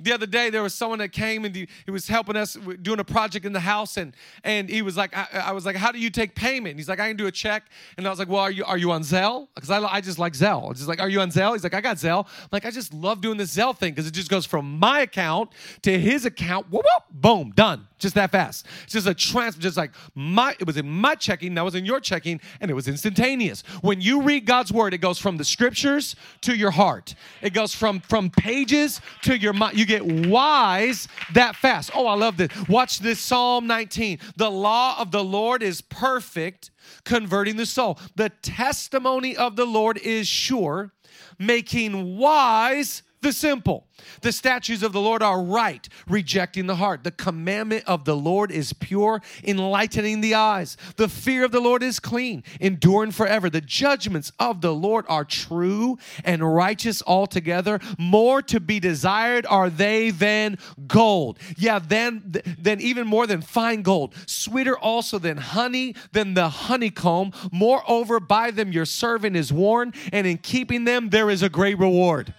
the 0.03 0.13
other 0.13 0.25
day 0.25 0.49
there 0.49 0.63
was 0.63 0.73
someone 0.73 0.99
that 0.99 1.11
came 1.11 1.45
and 1.45 1.55
he, 1.55 1.67
he, 1.85 1.91
was 1.91 2.07
helping 2.07 2.35
us 2.35 2.57
doing 2.81 2.99
a 2.99 3.03
project 3.03 3.45
in 3.45 3.53
the 3.53 3.59
house 3.59 3.97
and 3.97 4.15
and 4.43 4.69
he 4.69 4.81
was 4.81 4.97
like 4.97 5.15
I, 5.15 5.27
I, 5.45 5.51
was 5.51 5.65
like 5.65 5.75
how 5.75 5.91
do 5.91 5.99
you 5.99 6.09
take 6.09 6.35
payment? 6.35 6.77
He's 6.77 6.89
like 6.89 6.99
i 6.99 7.07
can 7.07 7.17
do 7.17 7.27
a 7.27 7.31
check. 7.31 7.63
And 7.97 8.07
i 8.07 8.09
was 8.09 8.19
like 8.19 8.29
well 8.29 8.41
are 8.41 8.51
you 8.51 8.65
are 8.65 8.77
you 8.77 8.91
on 8.91 9.01
zelle? 9.01 9.47
Because 9.53 9.69
I, 9.69 9.79
I 9.81 10.01
just 10.01 10.19
like 10.19 10.33
zelle. 10.33 10.71
It's 10.71 10.79
just 10.79 10.89
like 10.89 10.99
are 10.99 11.09
you 11.09 11.21
on 11.21 11.31
zelle? 11.31 11.53
He's 11.53 11.63
like 11.63 11.73
i 11.73 11.81
got 11.81 11.97
zelle. 11.97 12.25
I'm 12.25 12.49
like 12.51 12.65
i 12.65 12.71
just 12.71 12.93
love 12.93 13.21
doing 13.21 13.37
this 13.37 13.55
zelle 13.55 13.75
thing 13.75 13.93
because 13.93 14.07
it 14.07 14.13
just 14.13 14.29
goes 14.29 14.45
from 14.45 14.79
my 14.79 15.01
account 15.01 15.51
to 15.83 15.99
his 15.99 16.25
account. 16.25 16.71
Whoop, 16.71 16.83
whoop, 16.83 17.03
boom 17.11 17.51
done. 17.51 17.87
Just 17.99 18.15
that 18.15 18.31
fast. 18.31 18.65
It's 18.83 18.93
just 18.93 19.07
a 19.07 19.13
transfer 19.13 19.61
just 19.61 19.77
like 19.77 19.91
my 20.15 20.55
it 20.59 20.65
was 20.65 20.77
in 20.77 20.89
my 20.89 21.15
checking 21.15 21.53
that 21.55 21.63
was 21.63 21.75
in 21.75 21.85
your 21.85 21.99
checking 21.99 22.41
and 22.59 22.71
it 22.71 22.73
was 22.73 22.87
instantaneous. 22.87 23.61
When 23.81 24.01
you 24.01 24.23
read 24.23 24.45
god's 24.45 24.71
word 24.71 24.93
it 24.93 24.99
goes 24.99 25.19
from 25.19 25.37
the 25.37 25.45
scriptures 25.45 26.15
to 26.41 26.55
your 26.55 26.71
heart. 26.71 27.13
It 27.41 27.53
goes 27.53 27.75
from 27.75 27.99
from 27.99 28.29
pages 28.29 29.01
to 29.23 29.37
your 29.37 29.53
mind 29.53 29.77
you 29.77 29.85
get 29.91 30.29
wise 30.29 31.07
that 31.33 31.55
fast. 31.55 31.91
Oh, 31.93 32.07
I 32.07 32.15
love 32.15 32.37
this. 32.37 32.49
Watch 32.69 32.99
this 32.99 33.19
Psalm 33.19 33.67
19. 33.67 34.19
The 34.37 34.49
law 34.49 34.99
of 34.99 35.11
the 35.11 35.23
Lord 35.23 35.61
is 35.61 35.81
perfect, 35.81 36.71
converting 37.03 37.57
the 37.57 37.65
soul. 37.65 37.99
The 38.15 38.29
testimony 38.29 39.35
of 39.35 39.55
the 39.55 39.65
Lord 39.65 39.97
is 39.97 40.27
sure, 40.27 40.93
making 41.37 42.17
wise 42.17 43.03
the 43.21 43.31
simple. 43.31 43.85
The 44.21 44.31
statutes 44.31 44.81
of 44.83 44.93
the 44.93 45.01
Lord 45.01 45.21
are 45.21 45.41
right, 45.41 45.87
rejecting 46.07 46.65
the 46.65 46.75
heart. 46.75 47.03
The 47.03 47.11
commandment 47.11 47.83
of 47.85 48.05
the 48.05 48.15
Lord 48.15 48.51
is 48.51 48.73
pure, 48.73 49.21
enlightening 49.43 50.21
the 50.21 50.35
eyes. 50.35 50.75
The 50.97 51.07
fear 51.07 51.45
of 51.45 51.51
the 51.51 51.59
Lord 51.59 51.83
is 51.83 51.99
clean, 51.99 52.43
enduring 52.59 53.11
forever. 53.11 53.49
The 53.49 53.61
judgments 53.61 54.31
of 54.39 54.61
the 54.61 54.73
Lord 54.73 55.05
are 55.07 55.23
true 55.23 55.97
and 56.23 56.53
righteous 56.55 57.03
altogether. 57.05 57.79
More 57.97 58.41
to 58.43 58.59
be 58.59 58.79
desired 58.79 59.45
are 59.45 59.69
they 59.69 60.09
than 60.09 60.57
gold. 60.87 61.37
Yeah, 61.57 61.79
then, 61.79 62.41
then 62.57 62.81
even 62.81 63.07
more 63.07 63.27
than 63.27 63.41
fine 63.41 63.81
gold. 63.83 64.15
Sweeter 64.25 64.77
also 64.77 65.19
than 65.19 65.37
honey, 65.37 65.95
than 66.11 66.33
the 66.33 66.49
honeycomb. 66.49 67.33
Moreover, 67.51 68.19
by 68.19 68.51
them 68.51 68.71
your 68.71 68.85
servant 68.85 69.35
is 69.35 69.53
warned, 69.53 69.95
and 70.11 70.25
in 70.25 70.37
keeping 70.37 70.85
them 70.85 71.09
there 71.09 71.29
is 71.29 71.43
a 71.43 71.49
great 71.49 71.77
reward. 71.77 72.33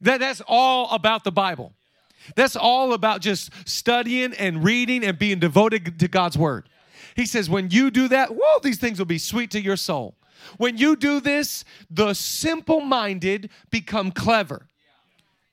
That, 0.00 0.20
that's 0.20 0.42
all 0.46 0.90
about 0.90 1.24
the 1.24 1.32
Bible. 1.32 1.72
That's 2.36 2.56
all 2.56 2.92
about 2.92 3.20
just 3.20 3.50
studying 3.68 4.34
and 4.34 4.62
reading 4.62 5.04
and 5.04 5.18
being 5.18 5.38
devoted 5.38 5.98
to 5.98 6.08
God's 6.08 6.36
word. 6.36 6.68
He 7.16 7.26
says, 7.26 7.50
when 7.50 7.70
you 7.70 7.90
do 7.90 8.08
that, 8.08 8.30
whoa, 8.30 8.60
these 8.62 8.78
things 8.78 8.98
will 8.98 9.06
be 9.06 9.18
sweet 9.18 9.50
to 9.52 9.60
your 9.60 9.76
soul. 9.76 10.16
When 10.56 10.78
you 10.78 10.96
do 10.96 11.20
this, 11.20 11.64
the 11.90 12.14
simple 12.14 12.80
minded 12.80 13.50
become 13.70 14.10
clever. 14.10 14.66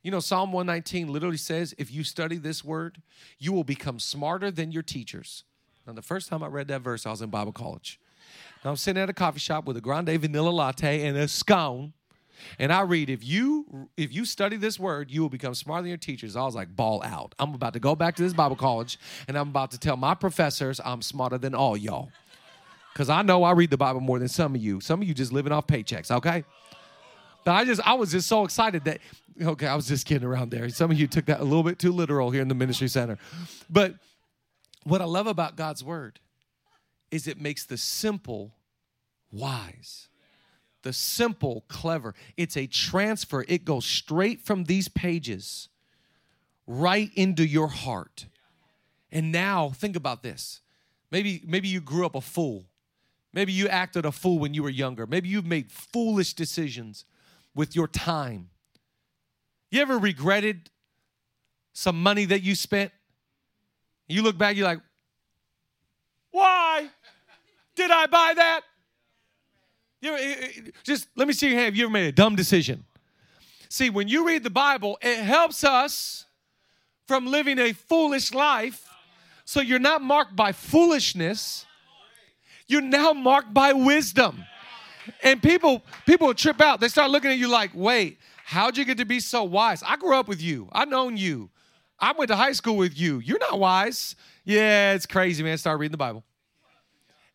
You 0.03 0.11
know, 0.11 0.19
Psalm 0.19 0.53
119 0.53 1.11
literally 1.11 1.37
says, 1.37 1.75
if 1.77 1.91
you 1.91 2.03
study 2.03 2.37
this 2.37 2.63
word, 2.63 3.01
you 3.39 3.51
will 3.51 3.65
become 3.65 3.99
smarter 3.99 4.51
than 4.51 4.71
your 4.71 4.83
teachers. 4.83 5.43
Now, 5.85 5.93
the 5.93 6.01
first 6.01 6.29
time 6.29 6.43
I 6.43 6.47
read 6.47 6.67
that 6.69 6.81
verse, 6.81 7.05
I 7.05 7.11
was 7.11 7.21
in 7.21 7.29
Bible 7.29 7.51
college. 7.51 7.99
Now, 8.63 8.71
I'm 8.71 8.77
sitting 8.77 9.01
at 9.01 9.09
a 9.09 9.13
coffee 9.13 9.39
shop 9.39 9.65
with 9.65 9.77
a 9.77 9.81
grande 9.81 10.19
vanilla 10.19 10.49
latte 10.49 11.05
and 11.05 11.17
a 11.17 11.27
scone. 11.27 11.93
And 12.59 12.71
I 12.71 12.81
read, 12.81 13.09
if 13.09 13.23
you 13.23 13.89
if 13.97 14.13
you 14.13 14.25
study 14.25 14.57
this 14.57 14.79
word, 14.79 15.11
you 15.11 15.21
will 15.21 15.29
become 15.29 15.55
smarter 15.55 15.83
than 15.83 15.89
your 15.89 15.97
teachers. 15.97 16.35
I 16.35 16.43
was 16.43 16.55
like, 16.55 16.75
ball 16.75 17.03
out. 17.03 17.35
I'm 17.39 17.53
about 17.53 17.73
to 17.73 17.79
go 17.79 17.95
back 17.95 18.15
to 18.15 18.23
this 18.23 18.33
Bible 18.33 18.55
college 18.55 18.99
and 19.27 19.37
I'm 19.37 19.49
about 19.49 19.71
to 19.71 19.79
tell 19.79 19.97
my 19.97 20.13
professors 20.13 20.79
I'm 20.83 21.01
smarter 21.01 21.37
than 21.37 21.53
all 21.55 21.77
y'all. 21.77 22.11
Because 22.93 23.09
I 23.09 23.21
know 23.21 23.43
I 23.43 23.51
read 23.51 23.69
the 23.69 23.77
Bible 23.77 24.01
more 24.01 24.17
than 24.17 24.27
some 24.27 24.55
of 24.55 24.61
you. 24.61 24.79
Some 24.81 25.01
of 25.01 25.07
you 25.07 25.13
just 25.13 25.31
living 25.31 25.51
off 25.51 25.67
paychecks, 25.67 26.09
okay? 26.09 26.43
But 27.45 27.53
I 27.53 27.63
just 27.63 27.81
I 27.87 27.93
was 27.93 28.11
just 28.11 28.27
so 28.27 28.43
excited 28.43 28.83
that 28.85 28.99
okay, 29.41 29.67
I 29.67 29.75
was 29.75 29.87
just 29.87 30.05
kidding 30.05 30.27
around 30.27 30.51
there. 30.51 30.67
Some 30.69 30.91
of 30.91 30.99
you 30.99 31.07
took 31.07 31.25
that 31.25 31.39
a 31.39 31.43
little 31.43 31.63
bit 31.63 31.79
too 31.79 31.91
literal 31.91 32.31
here 32.31 32.41
in 32.41 32.47
the 32.47 32.55
ministry 32.55 32.87
center. 32.87 33.17
But 33.69 33.95
what 34.83 35.01
I 35.01 35.05
love 35.05 35.27
about 35.27 35.55
God's 35.55 35.83
word 35.83 36.19
is 37.11 37.27
it 37.27 37.39
makes 37.39 37.65
the 37.65 37.77
simple 37.77 38.53
wise 39.31 40.06
the 40.87 40.93
simple, 40.93 41.65
clever. 41.67 42.15
It's 42.37 42.55
a 42.55 42.65
transfer. 42.65 43.43
It 43.49 43.65
goes 43.65 43.85
straight 43.85 44.39
from 44.39 44.63
these 44.63 44.87
pages 44.87 45.67
right 46.65 47.11
into 47.13 47.45
your 47.45 47.67
heart. 47.67 48.27
And 49.11 49.29
now 49.29 49.71
think 49.71 49.97
about 49.97 50.23
this. 50.23 50.61
Maybe 51.11 51.41
maybe 51.45 51.67
you 51.67 51.81
grew 51.81 52.05
up 52.05 52.15
a 52.15 52.21
fool. 52.21 52.67
Maybe 53.33 53.51
you 53.51 53.67
acted 53.67 54.05
a 54.05 54.13
fool 54.13 54.39
when 54.39 54.53
you 54.53 54.63
were 54.63 54.69
younger. 54.69 55.05
Maybe 55.05 55.27
you've 55.27 55.45
made 55.45 55.69
foolish 55.69 56.33
decisions 56.33 57.03
with 57.53 57.75
your 57.75 57.89
time. 57.89 58.49
You 59.69 59.81
ever 59.81 59.97
regretted 59.97 60.69
some 61.73 62.01
money 62.01 62.23
that 62.23 62.43
you 62.43 62.55
spent? 62.55 62.93
You 64.07 64.21
look 64.21 64.37
back, 64.37 64.55
you're 64.55 64.65
like, 64.65 64.79
why 66.31 66.87
did 67.75 67.91
I 67.91 68.05
buy 68.05 68.33
that? 68.37 68.61
You 70.01 70.17
just 70.83 71.07
let 71.15 71.27
me 71.27 71.33
see 71.33 71.47
your 71.47 71.55
hand. 71.55 71.65
Have 71.65 71.75
you 71.75 71.85
ever 71.85 71.91
made 71.91 72.07
a 72.07 72.11
dumb 72.11 72.35
decision? 72.35 72.85
See, 73.69 73.89
when 73.89 74.07
you 74.07 74.25
read 74.25 74.43
the 74.43 74.49
Bible, 74.49 74.97
it 75.01 75.17
helps 75.23 75.63
us 75.63 76.25
from 77.07 77.25
living 77.25 77.57
a 77.59 77.73
foolish 77.73 78.33
life. 78.33 78.87
So 79.45 79.61
you're 79.61 79.79
not 79.79 80.01
marked 80.01 80.35
by 80.35 80.51
foolishness. 80.51 81.65
You're 82.67 82.81
now 82.81 83.13
marked 83.13 83.53
by 83.53 83.73
wisdom. 83.73 84.43
And 85.23 85.41
people 85.41 85.83
people 86.05 86.33
trip 86.33 86.59
out. 86.59 86.79
They 86.79 86.89
start 86.89 87.11
looking 87.11 87.31
at 87.31 87.37
you 87.37 87.47
like, 87.47 87.71
"Wait, 87.73 88.19
how'd 88.43 88.77
you 88.77 88.83
get 88.83 88.97
to 88.97 89.05
be 89.05 89.21
so 89.21 89.43
wise? 89.43 89.81
I 89.81 89.95
grew 89.95 90.15
up 90.15 90.27
with 90.27 90.41
you. 90.41 90.69
I 90.73 90.83
known 90.85 91.15
you. 91.15 91.49
I 91.99 92.11
went 92.11 92.27
to 92.27 92.35
high 92.35 92.51
school 92.51 92.75
with 92.75 92.99
you. 92.99 93.19
You're 93.19 93.39
not 93.39 93.57
wise." 93.57 94.15
Yeah, 94.43 94.93
it's 94.93 95.05
crazy, 95.05 95.43
man. 95.43 95.57
Start 95.57 95.79
reading 95.79 95.91
the 95.93 95.97
Bible. 95.97 96.23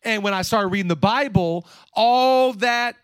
And 0.05 0.23
when 0.23 0.33
I 0.33 0.41
started 0.41 0.67
reading 0.67 0.87
the 0.87 0.95
Bible, 0.95 1.65
all 1.93 2.53
that 2.53 2.95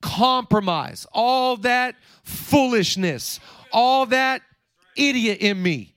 compromise, 0.00 1.06
all 1.12 1.56
that 1.58 1.94
foolishness, 2.22 3.40
all 3.72 4.06
that 4.06 4.42
idiot 4.96 5.38
in 5.40 5.62
me, 5.62 5.94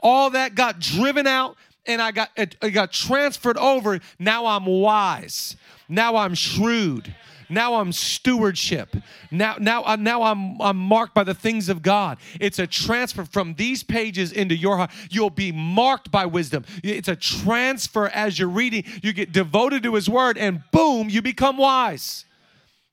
all 0.00 0.30
that 0.30 0.54
got 0.54 0.78
driven 0.78 1.26
out 1.26 1.56
and 1.86 2.00
I 2.00 2.12
got 2.12 2.30
it, 2.36 2.56
got 2.72 2.92
transferred 2.92 3.58
over. 3.58 4.00
Now 4.18 4.46
I'm 4.46 4.66
wise. 4.66 5.56
Now 5.88 6.16
I'm 6.16 6.34
shrewd. 6.34 7.14
Now 7.52 7.74
I'm 7.74 7.92
stewardship. 7.92 8.96
Now, 9.30 9.56
now, 9.58 9.84
uh, 9.84 9.96
now 9.96 10.22
I'm, 10.22 10.60
I'm 10.60 10.76
marked 10.76 11.14
by 11.14 11.24
the 11.24 11.34
things 11.34 11.68
of 11.68 11.82
God. 11.82 12.18
It's 12.40 12.58
a 12.58 12.66
transfer 12.66 13.24
from 13.24 13.54
these 13.54 13.82
pages 13.82 14.32
into 14.32 14.56
your 14.56 14.76
heart. 14.78 14.90
You'll 15.10 15.30
be 15.30 15.52
marked 15.52 16.10
by 16.10 16.26
wisdom. 16.26 16.64
It's 16.82 17.08
a 17.08 17.16
transfer 17.16 18.08
as 18.08 18.38
you're 18.38 18.48
reading. 18.48 18.84
You 19.02 19.12
get 19.12 19.32
devoted 19.32 19.82
to 19.84 19.94
His 19.94 20.08
Word, 20.08 20.38
and 20.38 20.62
boom, 20.72 21.08
you 21.10 21.22
become 21.22 21.58
wise. 21.58 22.24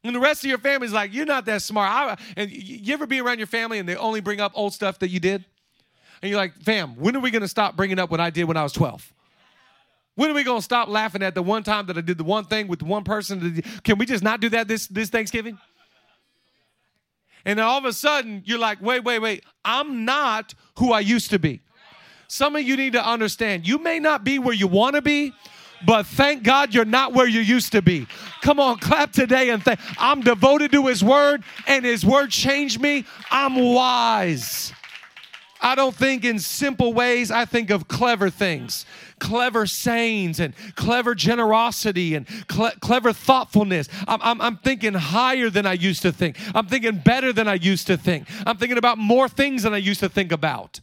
And 0.03 0.15
the 0.15 0.19
rest 0.19 0.43
of 0.43 0.49
your 0.49 0.59
family's 0.59 0.93
like, 0.93 1.13
you're 1.13 1.25
not 1.25 1.45
that 1.45 1.61
smart. 1.61 1.91
I, 1.91 2.23
and 2.37 2.49
you 2.51 2.93
ever 2.93 3.05
be 3.05 3.19
around 3.19 3.39
your 3.39 3.47
family 3.47 3.79
and 3.79 3.87
they 3.87 3.95
only 3.95 4.21
bring 4.21 4.39
up 4.39 4.53
old 4.55 4.73
stuff 4.73 4.99
that 4.99 5.09
you 5.09 5.19
did? 5.19 5.43
And 6.21 6.29
you're 6.29 6.39
like, 6.39 6.55
fam, 6.61 6.95
when 6.95 7.15
are 7.15 7.19
we 7.19 7.31
going 7.31 7.41
to 7.41 7.47
stop 7.47 7.75
bringing 7.75 7.99
up 7.99 8.09
what 8.09 8.19
I 8.19 8.29
did 8.29 8.45
when 8.45 8.57
I 8.57 8.63
was 8.63 8.73
12? 8.73 9.13
When 10.19 10.31
are 10.31 10.33
we 10.33 10.43
going 10.43 10.59
to 10.59 10.63
stop 10.63 10.89
laughing 10.89 11.23
at 11.23 11.33
the 11.33 11.41
one 11.41 11.63
time 11.63 11.85
that 11.85 11.97
I 11.97 12.01
did 12.01 12.17
the 12.17 12.25
one 12.25 12.43
thing 12.43 12.67
with 12.67 12.79
the 12.79 12.85
one 12.85 13.05
person? 13.05 13.63
Can 13.85 13.97
we 13.97 14.05
just 14.05 14.21
not 14.21 14.41
do 14.41 14.49
that 14.49 14.67
this, 14.67 14.85
this 14.87 15.07
Thanksgiving? 15.09 15.57
And 17.45 17.57
then 17.57 17.65
all 17.65 17.77
of 17.77 17.85
a 17.85 17.93
sudden, 17.93 18.43
you're 18.45 18.59
like, 18.59 18.81
wait, 18.81 19.05
wait, 19.05 19.19
wait. 19.19 19.45
I'm 19.63 20.03
not 20.03 20.53
who 20.77 20.91
I 20.91 20.99
used 20.99 21.29
to 21.29 21.39
be. 21.39 21.61
Some 22.27 22.57
of 22.57 22.63
you 22.63 22.75
need 22.75 22.91
to 22.93 23.07
understand 23.07 23.65
you 23.65 23.77
may 23.77 23.97
not 23.97 24.25
be 24.25 24.39
where 24.39 24.53
you 24.53 24.67
want 24.67 24.97
to 24.97 25.01
be, 25.01 25.31
but 25.85 26.05
thank 26.05 26.43
God 26.43 26.73
you're 26.73 26.83
not 26.83 27.13
where 27.13 27.25
you 27.25 27.39
used 27.39 27.71
to 27.71 27.81
be. 27.81 28.05
Come 28.41 28.59
on, 28.59 28.77
clap 28.79 29.13
today 29.13 29.51
and 29.51 29.63
thank. 29.63 29.79
I'm 29.97 30.19
devoted 30.19 30.73
to 30.73 30.87
His 30.87 31.01
Word, 31.01 31.45
and 31.65 31.85
His 31.85 32.05
Word 32.05 32.29
changed 32.29 32.81
me. 32.81 33.05
I'm 33.31 33.55
wise. 33.73 34.73
I 35.61 35.75
don't 35.75 35.95
think 35.95 36.23
in 36.23 36.39
simple 36.39 36.93
ways, 36.93 37.31
I 37.31 37.45
think 37.45 37.69
of 37.69 37.87
clever 37.87 38.29
things, 38.29 38.85
clever 39.19 39.65
sayings, 39.65 40.39
and 40.39 40.53
clever 40.75 41.15
generosity 41.15 42.15
and 42.15 42.27
cle- 42.47 42.71
clever 42.79 43.13
thoughtfulness. 43.13 43.89
I'm, 44.07 44.19
I'm, 44.21 44.41
I'm, 44.41 44.57
thinking 44.57 44.93
higher 44.93 45.49
than 45.49 45.65
I 45.65 45.73
used 45.73 46.01
to 46.01 46.11
think. 46.11 46.37
I'm 46.53 46.67
thinking 46.67 46.97
better 46.97 47.31
than 47.31 47.47
I 47.47 47.55
used 47.55 47.87
to 47.87 47.97
think. 47.97 48.27
I'm 48.45 48.57
thinking 48.57 48.77
about 48.77 48.97
more 48.97 49.29
things 49.29 49.63
than 49.63 49.73
I 49.73 49.77
used 49.77 49.99
to 50.01 50.09
think 50.09 50.31
about. 50.31 50.81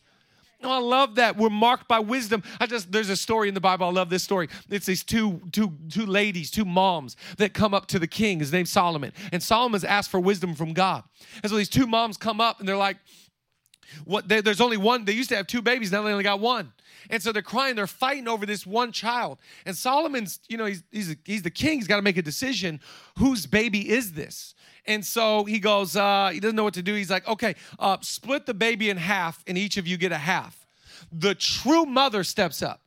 Oh, 0.63 0.71
I 0.71 0.79
love 0.79 1.17
that. 1.17 1.37
We're 1.37 1.51
marked 1.51 1.87
by 1.87 1.99
wisdom. 1.99 2.43
I 2.59 2.67
just 2.67 2.91
there's 2.91 3.11
a 3.11 3.17
story 3.17 3.49
in 3.49 3.55
the 3.55 3.61
Bible. 3.61 3.87
I 3.87 3.91
love 3.91 4.09
this 4.09 4.23
story. 4.23 4.49
It's 4.71 4.87
these 4.87 5.05
two 5.05 5.41
two 5.53 5.73
two 5.91 6.07
ladies, 6.07 6.51
two 6.51 6.65
moms 6.65 7.17
that 7.37 7.53
come 7.53 7.75
up 7.75 7.87
to 7.89 7.99
the 7.99 8.07
king. 8.07 8.41
His 8.41 8.53
name's 8.53 8.71
Solomon. 8.71 9.13
And 9.33 9.43
Solomon's 9.43 9.85
asked 9.85 10.11
for 10.11 10.19
wisdom 10.19 10.55
from 10.55 10.73
God. 10.73 11.05
And 11.43 11.51
so 11.51 11.57
these 11.57 11.69
two 11.69 11.87
moms 11.87 12.17
come 12.17 12.41
up 12.41 12.59
and 12.59 12.69
they're 12.69 12.77
like, 12.77 12.97
what 14.05 14.29
they, 14.29 14.41
there's 14.41 14.61
only 14.61 14.77
one, 14.77 15.05
they 15.05 15.13
used 15.13 15.29
to 15.31 15.37
have 15.37 15.47
two 15.47 15.63
babies, 15.63 15.93
now 15.93 16.03
they 16.03 16.13
only 16.13 16.25
got 16.25 16.41
one. 16.41 16.73
And 17.09 17.23
so 17.23 17.33
they're 17.33 17.43
crying, 17.43 17.77
they're 17.77 17.87
fighting 17.87 18.27
over 18.27 18.47
this 18.47 18.67
one 18.67 18.93
child. 18.93 19.39
And 19.65 19.77
Solomon's, 19.77 20.41
you 20.49 20.57
know, 20.57 20.65
he's 20.65 20.83
he's, 20.91 21.17
he's 21.25 21.43
the 21.43 21.51
king, 21.51 21.79
he's 21.79 21.87
got 21.87 21.97
to 21.97 22.03
make 22.03 22.17
a 22.17 22.23
decision. 22.23 22.81
Whose 23.19 23.47
baby 23.47 23.91
is 23.91 24.13
this? 24.13 24.55
And 24.87 25.05
so 25.05 25.45
he 25.45 25.59
goes, 25.59 25.97
uh, 25.97 26.31
he 26.33 26.41
doesn't 26.41 26.57
know 26.57 26.65
what 26.65 26.75
to 26.75 26.83
do. 26.83 26.95
He's 26.95 27.11
like, 27.11 27.27
okay, 27.29 27.55
uh, 27.79 27.99
split 28.01 28.47
the 28.47 28.55
baby 28.55 28.91
in 28.91 28.97
half, 28.97 29.43
and 29.47 29.59
each 29.59 29.77
of 29.77 29.87
you 29.87 29.97
get 29.97 30.13
a 30.13 30.19
half. 30.19 30.67
The 31.13 31.35
true 31.35 31.85
mother 31.87 32.25
steps 32.25 32.63
up. 32.63 32.83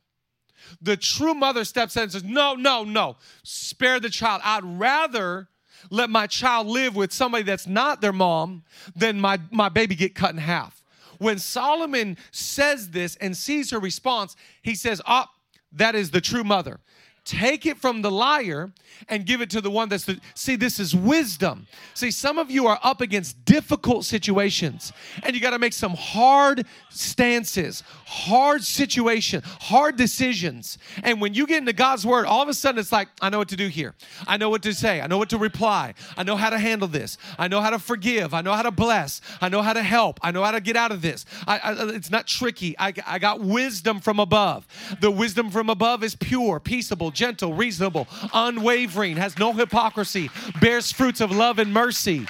The 0.80 0.96
true 0.96 1.34
mother 1.34 1.64
steps 1.64 1.96
in 1.96 2.04
and 2.04 2.12
says, 2.12 2.24
no, 2.24 2.54
no, 2.54 2.84
no, 2.84 3.16
spare 3.42 4.00
the 4.00 4.10
child. 4.10 4.40
I'd 4.44 4.64
rather 4.64 5.48
let 5.90 6.10
my 6.10 6.26
child 6.26 6.66
live 6.66 6.94
with 6.94 7.12
somebody 7.12 7.42
that's 7.42 7.66
not 7.66 8.00
their 8.00 8.12
mom 8.12 8.64
than 8.94 9.20
my, 9.20 9.40
my 9.50 9.68
baby 9.68 9.94
get 9.94 10.14
cut 10.14 10.30
in 10.30 10.38
half. 10.38 10.79
When 11.20 11.38
Solomon 11.38 12.16
says 12.30 12.90
this 12.90 13.14
and 13.16 13.36
sees 13.36 13.70
her 13.72 13.78
response, 13.78 14.36
he 14.62 14.74
says, 14.74 15.02
Oh, 15.06 15.26
that 15.70 15.94
is 15.94 16.12
the 16.12 16.22
true 16.22 16.42
mother 16.42 16.80
take 17.24 17.66
it 17.66 17.78
from 17.78 18.02
the 18.02 18.10
liar 18.10 18.70
and 19.08 19.26
give 19.26 19.40
it 19.40 19.50
to 19.50 19.60
the 19.60 19.70
one 19.70 19.88
that's 19.88 20.04
the 20.04 20.20
see 20.34 20.56
this 20.56 20.78
is 20.78 20.94
wisdom. 20.94 21.66
See 21.94 22.10
some 22.10 22.38
of 22.38 22.50
you 22.50 22.66
are 22.66 22.78
up 22.82 23.00
against 23.00 23.44
difficult 23.44 24.04
situations 24.04 24.92
and 25.22 25.34
you 25.34 25.40
got 25.40 25.50
to 25.50 25.58
make 25.58 25.72
some 25.72 25.94
hard 25.94 26.66
stances 26.90 27.82
hard 28.06 28.62
situation 28.62 29.42
hard 29.44 29.96
decisions. 29.96 30.78
And 31.02 31.20
when 31.20 31.34
you 31.34 31.46
get 31.46 31.58
into 31.58 31.72
god's 31.72 32.06
word 32.06 32.26
all 32.26 32.42
of 32.42 32.48
a 32.48 32.54
sudden 32.54 32.78
it's 32.78 32.92
like 32.92 33.08
i 33.20 33.28
know 33.28 33.38
what 33.38 33.48
to 33.48 33.56
do 33.56 33.68
here. 33.68 33.94
I 34.26 34.36
know 34.36 34.50
what 34.50 34.62
to 34.62 34.74
say. 34.74 35.00
I 35.00 35.06
know 35.06 35.18
what 35.18 35.30
to 35.30 35.38
reply. 35.38 35.94
I 36.16 36.22
know 36.22 36.36
how 36.36 36.50
to 36.50 36.58
handle 36.58 36.88
this. 36.88 37.16
I 37.38 37.48
know 37.48 37.60
how 37.60 37.70
to 37.70 37.78
forgive. 37.78 38.34
I 38.34 38.40
know 38.42 38.52
how 38.52 38.62
to 38.62 38.70
bless. 38.70 39.20
I 39.40 39.48
know 39.48 39.62
how 39.62 39.72
to 39.72 39.82
help. 39.82 40.18
I 40.22 40.30
know 40.30 40.42
how 40.42 40.52
to 40.52 40.60
get 40.60 40.76
out 40.76 40.92
of 40.92 41.02
this. 41.02 41.24
I, 41.46 41.58
I, 41.58 41.88
it's 41.90 42.10
not 42.10 42.26
tricky. 42.26 42.76
I, 42.78 42.92
I 43.06 43.18
got 43.18 43.40
wisdom 43.40 44.00
from 44.00 44.18
above. 44.18 44.66
The 45.00 45.10
wisdom 45.10 45.50
from 45.50 45.70
above 45.70 46.02
is 46.02 46.14
pure 46.14 46.60
peaceable 46.60 47.09
gentle, 47.10 47.54
reasonable, 47.54 48.08
unwavering, 48.32 49.16
has 49.16 49.38
no 49.38 49.52
hypocrisy, 49.52 50.30
bears 50.60 50.92
fruits 50.92 51.20
of 51.20 51.30
love 51.30 51.58
and 51.58 51.72
mercy. 51.72 52.26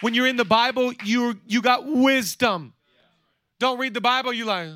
When 0.00 0.14
you're 0.14 0.26
in 0.26 0.36
the 0.36 0.44
Bible, 0.44 0.92
you 1.04 1.38
you 1.46 1.60
got 1.62 1.86
wisdom. 1.86 2.74
Don't 3.58 3.78
read 3.78 3.94
the 3.94 4.00
Bible, 4.00 4.32
you 4.32 4.44
like, 4.44 4.70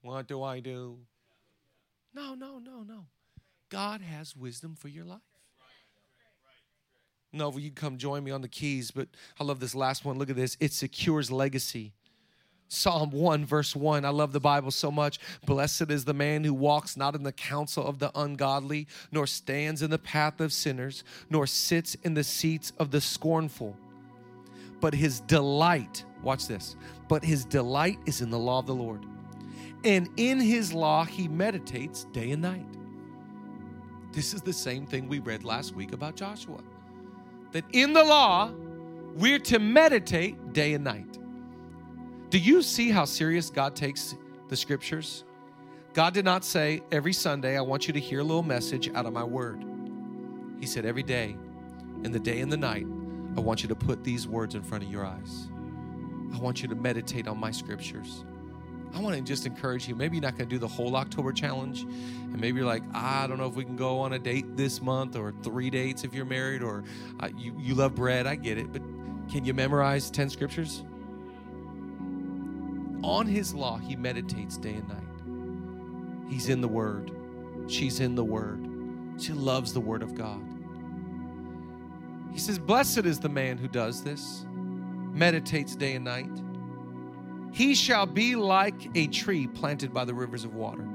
what 0.00 0.26
do 0.26 0.42
I 0.42 0.60
do? 0.60 0.98
No, 2.14 2.34
no, 2.34 2.58
no, 2.58 2.82
no. 2.82 3.06
God 3.70 4.00
has 4.00 4.36
wisdom 4.36 4.76
for 4.76 4.88
your 4.88 5.04
life. 5.04 5.20
No, 7.32 7.50
you 7.56 7.70
can 7.70 7.74
come 7.74 7.98
join 7.98 8.22
me 8.22 8.30
on 8.30 8.42
the 8.42 8.48
keys, 8.48 8.92
but 8.92 9.08
I 9.40 9.44
love 9.44 9.58
this 9.58 9.74
last 9.74 10.04
one. 10.04 10.18
Look 10.18 10.30
at 10.30 10.36
this. 10.36 10.56
It 10.60 10.72
secures 10.72 11.32
legacy. 11.32 11.92
Psalm 12.74 13.10
1, 13.10 13.44
verse 13.44 13.74
1. 13.74 14.04
I 14.04 14.08
love 14.10 14.32
the 14.32 14.40
Bible 14.40 14.70
so 14.70 14.90
much. 14.90 15.18
Blessed 15.46 15.90
is 15.90 16.04
the 16.04 16.14
man 16.14 16.44
who 16.44 16.52
walks 16.52 16.96
not 16.96 17.14
in 17.14 17.22
the 17.22 17.32
counsel 17.32 17.86
of 17.86 17.98
the 17.98 18.10
ungodly, 18.18 18.86
nor 19.12 19.26
stands 19.26 19.82
in 19.82 19.90
the 19.90 19.98
path 19.98 20.40
of 20.40 20.52
sinners, 20.52 21.04
nor 21.30 21.46
sits 21.46 21.94
in 22.02 22.14
the 22.14 22.24
seats 22.24 22.72
of 22.78 22.90
the 22.90 23.00
scornful. 23.00 23.76
But 24.80 24.94
his 24.94 25.20
delight, 25.20 26.04
watch 26.22 26.46
this, 26.46 26.76
but 27.08 27.24
his 27.24 27.44
delight 27.44 27.98
is 28.06 28.20
in 28.20 28.30
the 28.30 28.38
law 28.38 28.58
of 28.58 28.66
the 28.66 28.74
Lord. 28.74 29.04
And 29.84 30.08
in 30.16 30.40
his 30.40 30.72
law 30.72 31.04
he 31.04 31.28
meditates 31.28 32.04
day 32.12 32.32
and 32.32 32.42
night. 32.42 32.66
This 34.12 34.32
is 34.32 34.42
the 34.42 34.52
same 34.52 34.86
thing 34.86 35.08
we 35.08 35.18
read 35.18 35.44
last 35.44 35.74
week 35.74 35.92
about 35.92 36.16
Joshua. 36.16 36.60
That 37.52 37.64
in 37.72 37.92
the 37.92 38.04
law, 38.04 38.52
we're 39.16 39.38
to 39.40 39.58
meditate 39.58 40.52
day 40.52 40.74
and 40.74 40.84
night. 40.84 41.13
Do 42.34 42.40
you 42.40 42.62
see 42.62 42.90
how 42.90 43.04
serious 43.04 43.48
God 43.48 43.76
takes 43.76 44.16
the 44.48 44.56
scriptures? 44.56 45.22
God 45.92 46.14
did 46.14 46.24
not 46.24 46.44
say, 46.44 46.82
Every 46.90 47.12
Sunday, 47.12 47.56
I 47.56 47.60
want 47.60 47.86
you 47.86 47.92
to 47.92 48.00
hear 48.00 48.18
a 48.18 48.24
little 48.24 48.42
message 48.42 48.92
out 48.92 49.06
of 49.06 49.12
my 49.12 49.22
word. 49.22 49.64
He 50.58 50.66
said, 50.66 50.84
Every 50.84 51.04
day, 51.04 51.36
in 52.02 52.10
the 52.10 52.18
day 52.18 52.40
and 52.40 52.50
the 52.50 52.56
night, 52.56 52.88
I 53.36 53.40
want 53.40 53.62
you 53.62 53.68
to 53.68 53.76
put 53.76 54.02
these 54.02 54.26
words 54.26 54.56
in 54.56 54.64
front 54.64 54.82
of 54.82 54.90
your 54.90 55.06
eyes. 55.06 55.48
I 56.34 56.38
want 56.38 56.60
you 56.60 56.66
to 56.66 56.74
meditate 56.74 57.28
on 57.28 57.38
my 57.38 57.52
scriptures. 57.52 58.24
I 58.92 58.98
want 58.98 59.14
to 59.14 59.22
just 59.22 59.46
encourage 59.46 59.86
you. 59.86 59.94
Maybe 59.94 60.16
you're 60.16 60.22
not 60.22 60.36
going 60.36 60.48
to 60.48 60.56
do 60.56 60.58
the 60.58 60.66
whole 60.66 60.96
October 60.96 61.32
challenge. 61.32 61.82
And 61.82 62.40
maybe 62.40 62.58
you're 62.58 62.66
like, 62.66 62.82
I 62.92 63.28
don't 63.28 63.38
know 63.38 63.46
if 63.46 63.54
we 63.54 63.64
can 63.64 63.76
go 63.76 64.00
on 64.00 64.12
a 64.12 64.18
date 64.18 64.56
this 64.56 64.82
month 64.82 65.14
or 65.14 65.32
three 65.44 65.70
dates 65.70 66.02
if 66.02 66.12
you're 66.12 66.24
married 66.24 66.64
or 66.64 66.82
uh, 67.20 67.28
you, 67.38 67.54
you 67.60 67.76
love 67.76 67.94
bread. 67.94 68.26
I 68.26 68.34
get 68.34 68.58
it. 68.58 68.72
But 68.72 68.82
can 69.30 69.44
you 69.44 69.54
memorize 69.54 70.10
10 70.10 70.30
scriptures? 70.30 70.82
On 73.04 73.26
his 73.26 73.54
law 73.54 73.76
he 73.76 73.94
meditates 73.96 74.56
day 74.56 74.72
and 74.72 74.88
night. 74.88 76.32
He's 76.32 76.48
in 76.48 76.62
the 76.62 76.68
word. 76.68 77.12
She's 77.66 78.00
in 78.00 78.14
the 78.14 78.24
word. 78.24 78.66
She 79.18 79.34
loves 79.34 79.74
the 79.74 79.80
word 79.80 80.02
of 80.02 80.14
God. 80.14 80.42
He 82.32 82.38
says, 82.38 82.58
Blessed 82.58 83.04
is 83.04 83.20
the 83.20 83.28
man 83.28 83.58
who 83.58 83.68
does 83.68 84.02
this, 84.02 84.46
meditates 85.12 85.76
day 85.76 85.94
and 85.94 86.04
night. 86.04 86.30
He 87.52 87.74
shall 87.74 88.06
be 88.06 88.36
like 88.36 88.90
a 88.96 89.06
tree 89.08 89.46
planted 89.48 89.92
by 89.92 90.06
the 90.06 90.14
rivers 90.14 90.44
of 90.44 90.54
water 90.54 90.88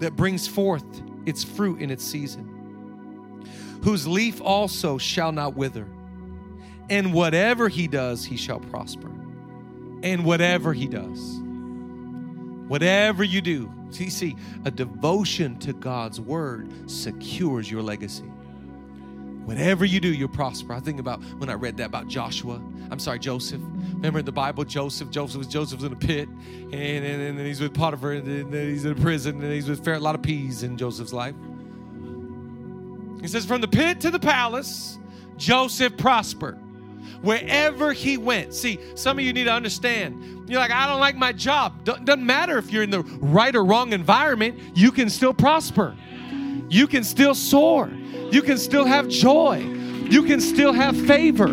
that 0.00 0.16
brings 0.16 0.48
forth 0.48 0.84
its 1.26 1.44
fruit 1.44 1.80
in 1.80 1.90
its 1.90 2.04
season, 2.04 3.46
whose 3.84 4.06
leaf 4.06 4.40
also 4.42 4.98
shall 4.98 5.30
not 5.30 5.54
wither. 5.54 5.86
And 6.90 7.14
whatever 7.14 7.68
he 7.68 7.86
does, 7.86 8.24
he 8.24 8.36
shall 8.36 8.58
prosper. 8.58 9.10
And 10.02 10.24
whatever 10.24 10.72
he 10.72 10.86
does, 10.86 11.40
whatever 12.68 13.22
you 13.22 13.40
do, 13.40 13.72
see, 13.90 14.08
see, 14.08 14.36
a 14.64 14.70
devotion 14.70 15.58
to 15.58 15.72
God's 15.72 16.20
word 16.20 16.90
secures 16.90 17.70
your 17.70 17.82
legacy. 17.82 18.24
Whatever 19.44 19.84
you 19.84 20.00
do, 20.00 20.08
you'll 20.08 20.28
prosper. 20.28 20.72
I 20.72 20.80
think 20.80 21.00
about 21.00 21.22
when 21.38 21.50
I 21.50 21.54
read 21.54 21.76
that 21.78 21.86
about 21.86 22.08
Joshua. 22.08 22.62
I'm 22.90 22.98
sorry, 22.98 23.18
Joseph. 23.18 23.60
Remember 23.94 24.20
in 24.20 24.24
the 24.24 24.32
Bible, 24.32 24.64
Joseph. 24.64 25.10
Joseph 25.10 25.38
was 25.38 25.46
Joseph's 25.48 25.82
in 25.82 25.92
a 25.92 25.96
pit, 25.96 26.28
and, 26.28 26.74
and, 26.74 27.38
and 27.38 27.40
he's 27.40 27.60
with 27.60 27.74
Potiphar, 27.74 28.12
and 28.12 28.54
he's 28.54 28.84
in 28.84 28.92
a 28.92 28.94
prison, 28.94 29.42
and 29.42 29.52
he's 29.52 29.68
with 29.68 29.86
a 29.88 29.98
lot 29.98 30.14
of 30.14 30.22
P's 30.22 30.62
in 30.62 30.76
Joseph's 30.76 31.12
life. 31.12 31.34
He 33.20 33.28
says, 33.28 33.44
from 33.44 33.60
the 33.60 33.68
pit 33.68 34.00
to 34.02 34.10
the 34.10 34.20
palace, 34.20 34.98
Joseph 35.36 35.96
prospered 35.96 36.58
wherever 37.22 37.92
he 37.92 38.16
went. 38.16 38.54
See, 38.54 38.78
some 38.94 39.18
of 39.18 39.24
you 39.24 39.32
need 39.32 39.44
to 39.44 39.52
understand. 39.52 40.48
You're 40.48 40.60
like, 40.60 40.70
I 40.70 40.86
don't 40.86 41.00
like 41.00 41.16
my 41.16 41.32
job. 41.32 41.84
Doesn't 41.84 42.24
matter 42.24 42.58
if 42.58 42.72
you're 42.72 42.82
in 42.82 42.90
the 42.90 43.02
right 43.02 43.54
or 43.54 43.64
wrong 43.64 43.92
environment, 43.92 44.58
you 44.74 44.90
can 44.90 45.08
still 45.10 45.34
prosper. 45.34 45.96
You 46.68 46.86
can 46.86 47.04
still 47.04 47.34
soar. 47.34 47.90
You 48.30 48.42
can 48.42 48.58
still 48.58 48.84
have 48.84 49.08
joy. 49.08 49.58
You 49.58 50.24
can 50.24 50.40
still 50.40 50.72
have 50.72 50.96
favor. 51.06 51.48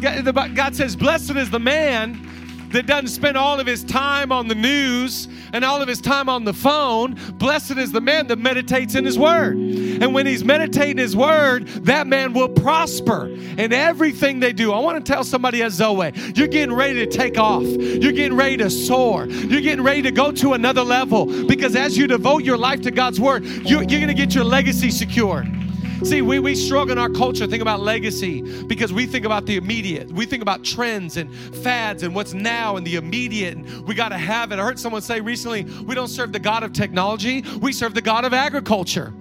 God 0.00 0.76
says, 0.76 0.96
Blessed 0.96 1.36
is 1.36 1.50
the 1.50 1.60
man 1.60 2.68
that 2.72 2.86
doesn't 2.86 3.08
spend 3.08 3.36
all 3.36 3.58
of 3.58 3.66
his 3.66 3.84
time 3.84 4.30
on 4.30 4.48
the 4.48 4.54
news 4.54 5.28
and 5.52 5.64
all 5.64 5.80
of 5.82 5.88
his 5.88 6.00
time 6.00 6.28
on 6.28 6.44
the 6.44 6.52
phone. 6.52 7.16
Blessed 7.34 7.78
is 7.78 7.92
the 7.92 8.00
man 8.00 8.26
that 8.28 8.38
meditates 8.38 8.94
in 8.94 9.04
his 9.04 9.18
word. 9.18 9.56
And 9.56 10.14
when 10.14 10.26
he's 10.26 10.44
meditating 10.44 10.98
his 10.98 11.16
word, 11.16 11.66
that 11.84 12.06
man 12.06 12.32
will 12.32 12.48
prosper 12.48 13.26
in 13.26 13.72
everything 13.72 14.40
they 14.40 14.52
do. 14.52 14.72
I 14.72 14.78
want 14.80 15.04
to 15.04 15.12
tell 15.12 15.24
somebody 15.24 15.62
at 15.62 15.72
Zoe, 15.72 16.12
you're 16.34 16.48
getting 16.48 16.74
ready 16.74 17.04
to 17.04 17.06
take 17.06 17.38
off. 17.38 17.64
You're 17.64 18.12
getting 18.12 18.36
ready 18.36 18.56
to 18.58 18.70
soar. 18.70 19.26
You're 19.26 19.60
getting 19.60 19.84
ready 19.84 20.02
to 20.02 20.10
go 20.10 20.32
to 20.32 20.52
another 20.52 20.82
level 20.82 21.26
because 21.46 21.76
as 21.76 21.96
you 21.96 22.06
devote 22.06 22.44
your 22.44 22.56
life 22.56 22.82
to 22.82 22.90
God's 22.90 23.20
word, 23.20 23.44
you're, 23.44 23.82
you're 23.82 24.00
going 24.00 24.08
to 24.08 24.14
get 24.14 24.34
your 24.34 24.44
legacy 24.44 24.90
secured. 24.90 25.57
See, 26.04 26.22
we, 26.22 26.38
we 26.38 26.54
struggle 26.54 26.92
in 26.92 26.98
our 26.98 27.08
culture, 27.08 27.46
think 27.46 27.60
about 27.60 27.80
legacy 27.80 28.40
because 28.64 28.92
we 28.92 29.06
think 29.06 29.24
about 29.24 29.46
the 29.46 29.56
immediate. 29.56 30.10
We 30.10 30.26
think 30.26 30.42
about 30.42 30.62
trends 30.62 31.16
and 31.16 31.34
fads 31.56 32.04
and 32.04 32.14
what's 32.14 32.32
now 32.32 32.76
and 32.76 32.86
the 32.86 32.94
immediate. 32.94 33.56
And 33.56 33.86
we 33.86 33.94
got 33.94 34.10
to 34.10 34.18
have 34.18 34.52
it. 34.52 34.60
I 34.60 34.62
heard 34.62 34.78
someone 34.78 35.02
say 35.02 35.20
recently, 35.20 35.64
we 35.64 35.96
don't 35.96 36.08
serve 36.08 36.32
the 36.32 36.38
God 36.38 36.62
of 36.62 36.72
technology, 36.72 37.44
we 37.60 37.72
serve 37.72 37.94
the 37.94 38.02
God 38.02 38.24
of 38.24 38.32
agriculture. 38.32 39.12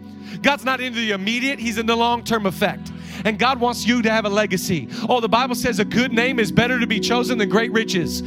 God's 0.44 0.66
not 0.66 0.80
into 0.80 1.00
the 1.00 1.12
immediate, 1.12 1.58
He's 1.58 1.80
in 1.80 1.88
the 1.88 1.96
long 1.96 2.24
term 2.24 2.46
effect 2.46 2.92
and 3.28 3.38
God 3.38 3.60
wants 3.60 3.86
you 3.86 4.02
to 4.02 4.10
have 4.10 4.24
a 4.24 4.30
legacy. 4.30 4.88
Oh, 5.10 5.20
the 5.20 5.28
Bible 5.28 5.54
says 5.54 5.80
a 5.80 5.86
good 5.86 6.14
name 6.14 6.40
is 6.40 6.50
better 6.50 6.80
to 6.80 6.88
be 6.88 6.98
chosen 6.98 7.38
than 7.38 7.50
great 7.50 7.74
riches. 7.74 8.24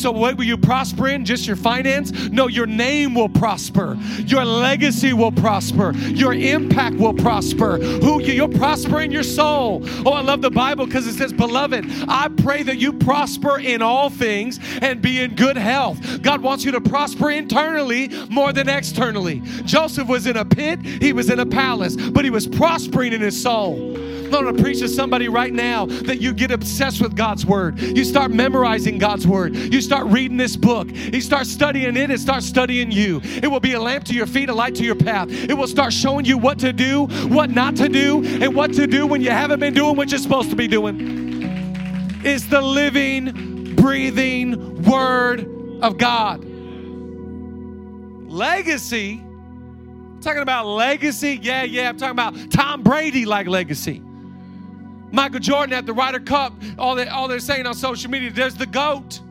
So, 0.00 0.10
what 0.10 0.38
will 0.38 0.44
you 0.44 0.56
prosper 0.56 1.08
in? 1.08 1.26
Just 1.26 1.46
your 1.46 1.54
finance? 1.54 2.30
No, 2.30 2.48
your 2.48 2.64
name 2.64 3.14
will 3.14 3.28
prosper. 3.28 3.98
Your 4.20 4.46
legacy 4.46 5.12
will 5.12 5.32
prosper. 5.32 5.92
Your 5.92 6.32
impact 6.32 6.96
will 6.96 7.12
prosper. 7.12 7.76
Who 7.76 8.22
you'll 8.22 8.48
prosper 8.48 9.02
in 9.02 9.10
your 9.10 9.22
soul. 9.22 9.82
Oh, 10.06 10.12
I 10.12 10.22
love 10.22 10.40
the 10.40 10.50
Bible 10.50 10.86
because 10.86 11.06
it 11.06 11.12
says, 11.12 11.34
Beloved, 11.34 11.84
I 12.08 12.28
pray 12.28 12.62
that 12.62 12.78
you 12.78 12.94
prosper 12.94 13.58
in 13.58 13.82
all 13.82 14.08
things 14.08 14.58
and 14.80 15.02
be 15.02 15.20
in 15.20 15.34
good 15.34 15.58
health. 15.58 16.22
God 16.22 16.40
wants 16.40 16.64
you 16.64 16.72
to 16.72 16.80
prosper 16.80 17.32
internally 17.32 18.08
more 18.30 18.54
than 18.54 18.66
externally. 18.66 19.42
Joseph 19.66 20.08
was 20.08 20.26
in 20.26 20.38
a 20.38 20.44
pit, 20.46 20.80
he 20.82 21.12
was 21.12 21.28
in 21.28 21.38
a 21.38 21.46
palace, 21.46 21.96
but 21.96 22.24
he 22.24 22.30
was 22.30 22.46
prospering 22.46 23.12
in 23.12 23.20
his 23.20 23.40
soul. 23.40 24.05
I 24.32 24.42
want 24.42 24.56
to 24.56 24.62
preach 24.62 24.80
to 24.80 24.88
somebody 24.88 25.28
right 25.28 25.52
now 25.52 25.86
that 25.86 26.20
you 26.20 26.32
get 26.32 26.50
obsessed 26.50 27.00
with 27.00 27.16
God's 27.16 27.46
word. 27.46 27.78
You 27.78 28.04
start 28.04 28.30
memorizing 28.30 28.98
God's 28.98 29.26
word. 29.26 29.54
You 29.54 29.80
start 29.80 30.06
reading 30.06 30.36
this 30.36 30.56
book. 30.56 30.88
You 30.90 31.20
start 31.20 31.46
studying 31.46 31.96
it 31.96 32.10
and 32.10 32.20
start 32.20 32.42
studying 32.42 32.90
you. 32.90 33.20
It 33.22 33.46
will 33.48 33.60
be 33.60 33.74
a 33.74 33.80
lamp 33.80 34.04
to 34.06 34.14
your 34.14 34.26
feet, 34.26 34.48
a 34.48 34.54
light 34.54 34.74
to 34.76 34.84
your 34.84 34.96
path. 34.96 35.30
It 35.30 35.54
will 35.54 35.68
start 35.68 35.92
showing 35.92 36.24
you 36.24 36.38
what 36.38 36.58
to 36.60 36.72
do, 36.72 37.06
what 37.28 37.50
not 37.50 37.76
to 37.76 37.88
do, 37.88 38.24
and 38.24 38.54
what 38.54 38.72
to 38.74 38.86
do 38.86 39.06
when 39.06 39.20
you 39.20 39.30
haven't 39.30 39.60
been 39.60 39.74
doing 39.74 39.96
what 39.96 40.10
you're 40.10 40.18
supposed 40.18 40.50
to 40.50 40.56
be 40.56 40.68
doing. 40.68 42.20
It's 42.24 42.46
the 42.46 42.60
living, 42.60 43.74
breathing 43.76 44.82
word 44.82 45.48
of 45.82 45.98
God. 45.98 46.44
Legacy. 48.28 49.22
I'm 49.22 50.20
talking 50.20 50.42
about 50.42 50.66
legacy. 50.66 51.38
Yeah, 51.40 51.62
yeah. 51.62 51.88
I'm 51.88 51.96
talking 51.96 52.10
about 52.10 52.50
Tom 52.50 52.82
Brady 52.82 53.24
like 53.24 53.46
legacy. 53.46 54.02
Michael 55.16 55.40
Jordan 55.40 55.72
at 55.72 55.86
the 55.86 55.94
Ryder 55.94 56.20
Cup, 56.20 56.52
all, 56.78 56.94
they, 56.94 57.08
all 57.08 57.26
they're 57.26 57.40
saying 57.40 57.66
on 57.66 57.74
social 57.74 58.10
media, 58.10 58.30
there's 58.30 58.54
the 58.54 58.66
GOAT. 58.66 59.22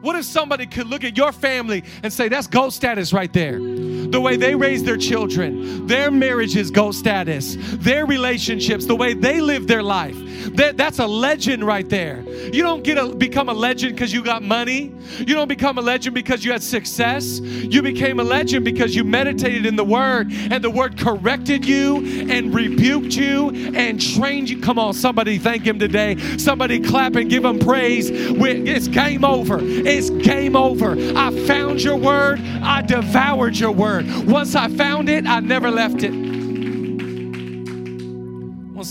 What 0.00 0.16
if 0.16 0.24
somebody 0.24 0.66
could 0.66 0.88
look 0.88 1.04
at 1.04 1.16
your 1.16 1.30
family 1.30 1.84
and 2.02 2.12
say, 2.12 2.28
that's 2.28 2.48
GOAT 2.48 2.70
status 2.70 3.12
right 3.12 3.32
there? 3.32 3.60
The 3.60 4.20
way 4.20 4.36
they 4.36 4.56
raise 4.56 4.82
their 4.82 4.96
children, 4.96 5.86
their 5.86 6.10
marriage 6.10 6.56
is 6.56 6.72
GOAT 6.72 6.96
status, 6.96 7.56
their 7.76 8.04
relationships, 8.04 8.84
the 8.84 8.96
way 8.96 9.14
they 9.14 9.40
live 9.40 9.68
their 9.68 9.84
life. 9.84 10.16
That, 10.54 10.76
that's 10.76 10.98
a 10.98 11.06
legend 11.06 11.64
right 11.64 11.88
there. 11.88 12.22
You 12.52 12.62
don't 12.62 12.82
get 12.82 12.94
to 12.96 13.14
become 13.14 13.48
a 13.48 13.52
legend 13.52 13.94
because 13.94 14.12
you 14.12 14.22
got 14.22 14.42
money. 14.42 14.92
You 15.18 15.34
don't 15.34 15.48
become 15.48 15.78
a 15.78 15.80
legend 15.80 16.14
because 16.14 16.44
you 16.44 16.52
had 16.52 16.62
success. 16.62 17.40
You 17.40 17.82
became 17.82 18.20
a 18.20 18.24
legend 18.24 18.64
because 18.64 18.94
you 18.94 19.04
meditated 19.04 19.66
in 19.66 19.76
the 19.76 19.84
Word 19.84 20.32
and 20.32 20.62
the 20.62 20.70
Word 20.70 20.98
corrected 20.98 21.64
you 21.64 22.28
and 22.30 22.54
rebuked 22.54 23.14
you 23.14 23.50
and 23.74 24.00
trained 24.00 24.50
you. 24.50 24.60
Come 24.60 24.78
on, 24.78 24.94
somebody 24.94 25.38
thank 25.38 25.64
Him 25.64 25.78
today. 25.78 26.16
Somebody 26.38 26.80
clap 26.80 27.16
and 27.16 27.30
give 27.30 27.44
Him 27.44 27.58
praise. 27.58 28.10
It's 28.10 28.88
game 28.88 29.24
over. 29.24 29.58
It's 29.60 30.10
game 30.10 30.56
over. 30.56 30.96
I 31.16 31.30
found 31.46 31.82
your 31.82 31.96
Word. 31.96 32.40
I 32.62 32.82
devoured 32.82 33.56
your 33.56 33.72
Word. 33.72 34.06
Once 34.26 34.54
I 34.54 34.68
found 34.68 35.08
it, 35.08 35.26
I 35.26 35.40
never 35.40 35.70
left 35.70 36.02
it. 36.02 36.41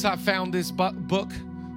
Once 0.03 0.19
I 0.19 0.23
found 0.23 0.51
this 0.51 0.71
book, 0.71 1.31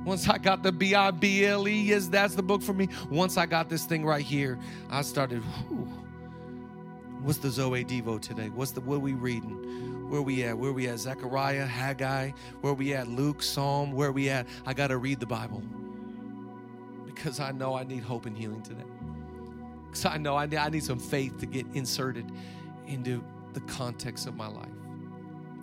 once 0.06 0.30
I 0.30 0.38
got 0.38 0.62
the 0.62 0.72
B 0.72 0.94
I 0.94 1.10
B 1.10 1.44
L 1.44 1.68
E, 1.68 1.78
yes, 1.82 2.06
that's 2.06 2.34
the 2.34 2.42
book 2.42 2.62
for 2.62 2.72
me. 2.72 2.88
Once 3.10 3.36
I 3.36 3.44
got 3.44 3.68
this 3.68 3.84
thing 3.84 4.02
right 4.02 4.24
here, 4.24 4.58
I 4.88 5.02
started. 5.02 5.42
Whew, 5.42 5.86
what's 7.20 7.36
the 7.36 7.50
Zoe 7.50 7.84
Devo 7.84 8.18
today? 8.18 8.48
What's 8.48 8.70
the 8.70 8.80
what 8.80 9.02
we 9.02 9.12
reading? 9.12 10.08
Where 10.08 10.22
we 10.22 10.42
at? 10.44 10.56
Where 10.56 10.72
we 10.72 10.88
at? 10.88 11.00
Zechariah, 11.00 11.66
Haggai. 11.66 12.30
Where 12.62 12.72
we 12.72 12.94
at? 12.94 13.08
Luke, 13.08 13.42
Psalm. 13.42 13.92
Where 13.92 14.10
we 14.10 14.30
at? 14.30 14.46
I 14.64 14.72
got 14.72 14.86
to 14.86 14.96
read 14.96 15.20
the 15.20 15.26
Bible 15.26 15.62
because 17.04 17.40
I 17.40 17.52
know 17.52 17.74
I 17.74 17.84
need 17.84 18.04
hope 18.04 18.24
and 18.24 18.34
healing 18.34 18.62
today. 18.62 18.86
Because 19.84 20.06
I 20.06 20.16
know 20.16 20.34
I 20.34 20.46
need, 20.46 20.56
I 20.56 20.70
need 20.70 20.82
some 20.82 20.98
faith 20.98 21.36
to 21.40 21.46
get 21.46 21.66
inserted 21.74 22.32
into 22.86 23.22
the 23.52 23.60
context 23.60 24.26
of 24.26 24.34
my 24.34 24.48
life. 24.48 24.70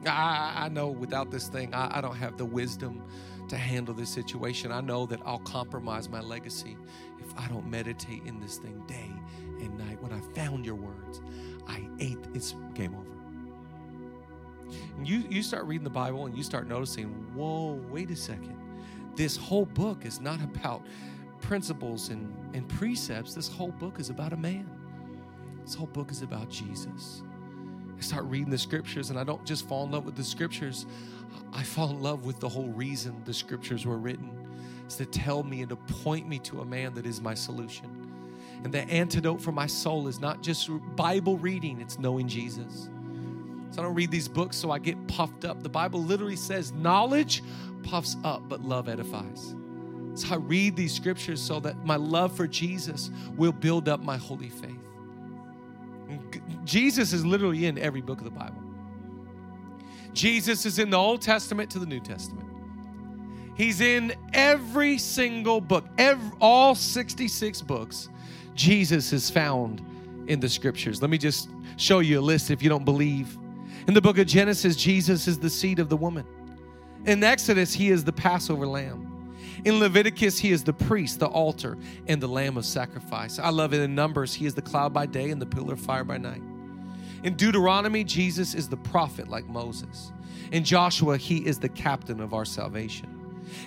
I, 0.05 0.53
I 0.65 0.69
know 0.69 0.87
without 0.89 1.31
this 1.31 1.47
thing, 1.47 1.73
I, 1.73 1.97
I 1.97 2.01
don't 2.01 2.15
have 2.15 2.37
the 2.37 2.45
wisdom 2.45 3.03
to 3.49 3.57
handle 3.57 3.93
this 3.93 4.09
situation. 4.09 4.71
I 4.71 4.81
know 4.81 5.05
that 5.07 5.19
I'll 5.25 5.39
compromise 5.39 6.09
my 6.09 6.21
legacy 6.21 6.77
if 7.19 7.37
I 7.37 7.47
don't 7.47 7.69
meditate 7.69 8.23
in 8.25 8.39
this 8.39 8.57
thing 8.57 8.83
day 8.87 9.11
and 9.59 9.77
night. 9.77 10.01
When 10.01 10.13
I 10.13 10.21
found 10.33 10.65
your 10.65 10.75
words, 10.75 11.21
I 11.67 11.87
ate. 11.99 12.17
It's 12.33 12.55
game 12.73 12.95
over. 12.95 13.21
And 14.97 15.07
you 15.07 15.23
you 15.29 15.43
start 15.43 15.65
reading 15.65 15.83
the 15.83 15.89
Bible 15.89 16.25
and 16.25 16.35
you 16.35 16.43
start 16.43 16.67
noticing, 16.67 17.09
whoa, 17.35 17.73
wait 17.89 18.09
a 18.09 18.15
second. 18.15 18.57
This 19.15 19.35
whole 19.35 19.65
book 19.65 20.05
is 20.05 20.21
not 20.21 20.41
about 20.41 20.85
principles 21.41 22.09
and, 22.09 22.33
and 22.55 22.67
precepts. 22.69 23.33
This 23.33 23.49
whole 23.49 23.71
book 23.71 23.99
is 23.99 24.09
about 24.09 24.31
a 24.33 24.37
man. 24.37 24.69
This 25.63 25.75
whole 25.75 25.87
book 25.87 26.11
is 26.11 26.21
about 26.21 26.49
Jesus. 26.49 27.23
I 28.01 28.03
start 28.03 28.25
reading 28.25 28.49
the 28.49 28.57
scriptures 28.57 29.11
and 29.11 29.19
I 29.19 29.23
don't 29.23 29.45
just 29.45 29.67
fall 29.67 29.85
in 29.85 29.91
love 29.91 30.05
with 30.05 30.15
the 30.15 30.23
scriptures, 30.23 30.87
I 31.53 31.61
fall 31.61 31.91
in 31.91 32.01
love 32.01 32.25
with 32.25 32.39
the 32.39 32.49
whole 32.49 32.69
reason 32.69 33.21
the 33.25 33.33
scriptures 33.33 33.85
were 33.85 33.99
written. 33.99 34.31
It's 34.85 34.95
to 34.95 35.05
tell 35.05 35.43
me 35.43 35.61
and 35.61 35.69
to 35.69 35.75
point 35.75 36.27
me 36.27 36.39
to 36.39 36.61
a 36.61 36.65
man 36.65 36.95
that 36.95 37.05
is 37.05 37.21
my 37.21 37.35
solution. 37.35 38.11
And 38.63 38.73
the 38.73 38.81
antidote 38.89 39.39
for 39.39 39.51
my 39.51 39.67
soul 39.67 40.07
is 40.07 40.19
not 40.19 40.41
just 40.41 40.67
Bible 40.95 41.37
reading, 41.37 41.79
it's 41.79 41.99
knowing 41.99 42.27
Jesus. 42.27 42.89
So 43.69 43.81
I 43.81 43.85
don't 43.85 43.93
read 43.93 44.09
these 44.09 44.27
books 44.27 44.57
so 44.57 44.71
I 44.71 44.79
get 44.79 45.07
puffed 45.07 45.45
up. 45.45 45.61
The 45.61 45.69
Bible 45.69 46.01
literally 46.01 46.35
says 46.35 46.71
knowledge 46.71 47.43
puffs 47.83 48.17
up, 48.23 48.41
but 48.49 48.61
love 48.61 48.89
edifies. 48.89 49.53
So 50.15 50.33
I 50.33 50.37
read 50.37 50.75
these 50.75 50.91
scriptures 50.91 51.39
so 51.39 51.59
that 51.59 51.85
my 51.85 51.97
love 51.97 52.35
for 52.35 52.47
Jesus 52.47 53.11
will 53.37 53.51
build 53.51 53.87
up 53.87 54.01
my 54.03 54.17
holy 54.17 54.49
faith. 54.49 54.80
Jesus 56.63 57.13
is 57.13 57.25
literally 57.25 57.65
in 57.65 57.77
every 57.77 58.01
book 58.01 58.19
of 58.19 58.25
the 58.25 58.31
Bible. 58.31 58.61
Jesus 60.13 60.65
is 60.65 60.79
in 60.79 60.89
the 60.89 60.97
Old 60.97 61.21
Testament 61.21 61.69
to 61.71 61.79
the 61.79 61.85
New 61.85 61.99
Testament. 61.99 62.47
He's 63.55 63.81
in 63.81 64.13
every 64.33 64.97
single 64.97 65.61
book, 65.61 65.85
every, 65.97 66.31
all 66.39 66.75
66 66.75 67.61
books. 67.61 68.09
Jesus 68.55 69.13
is 69.13 69.29
found 69.29 69.81
in 70.27 70.39
the 70.39 70.49
scriptures. 70.49 71.01
Let 71.01 71.11
me 71.11 71.17
just 71.17 71.49
show 71.77 71.99
you 71.99 72.19
a 72.19 72.21
list 72.21 72.51
if 72.51 72.61
you 72.63 72.69
don't 72.69 72.85
believe. 72.85 73.37
In 73.87 73.93
the 73.93 74.01
book 74.01 74.17
of 74.17 74.27
Genesis, 74.27 74.75
Jesus 74.75 75.27
is 75.27 75.39
the 75.39 75.49
seed 75.49 75.79
of 75.79 75.89
the 75.89 75.97
woman. 75.97 76.25
In 77.05 77.23
Exodus, 77.23 77.73
he 77.73 77.89
is 77.89 78.03
the 78.03 78.13
Passover 78.13 78.67
lamb. 78.67 79.07
In 79.65 79.79
Leviticus, 79.79 80.37
he 80.39 80.51
is 80.51 80.63
the 80.63 80.73
priest, 80.73 81.19
the 81.19 81.27
altar, 81.27 81.77
and 82.07 82.21
the 82.21 82.27
lamb 82.27 82.57
of 82.57 82.65
sacrifice. 82.65 83.39
I 83.39 83.49
love 83.49 83.73
it 83.73 83.81
in 83.81 83.95
Numbers, 83.95 84.33
he 84.33 84.45
is 84.45 84.53
the 84.53 84.61
cloud 84.61 84.93
by 84.93 85.05
day 85.05 85.29
and 85.29 85.41
the 85.41 85.45
pillar 85.45 85.73
of 85.73 85.79
fire 85.79 86.03
by 86.03 86.17
night. 86.17 86.41
In 87.23 87.35
Deuteronomy, 87.35 88.03
Jesus 88.03 88.55
is 88.55 88.67
the 88.67 88.77
prophet 88.77 89.27
like 89.27 89.47
Moses. 89.47 90.11
In 90.51 90.63
Joshua, 90.63 91.17
he 91.17 91.45
is 91.45 91.59
the 91.59 91.69
captain 91.69 92.19
of 92.19 92.33
our 92.33 92.45
salvation. 92.45 93.17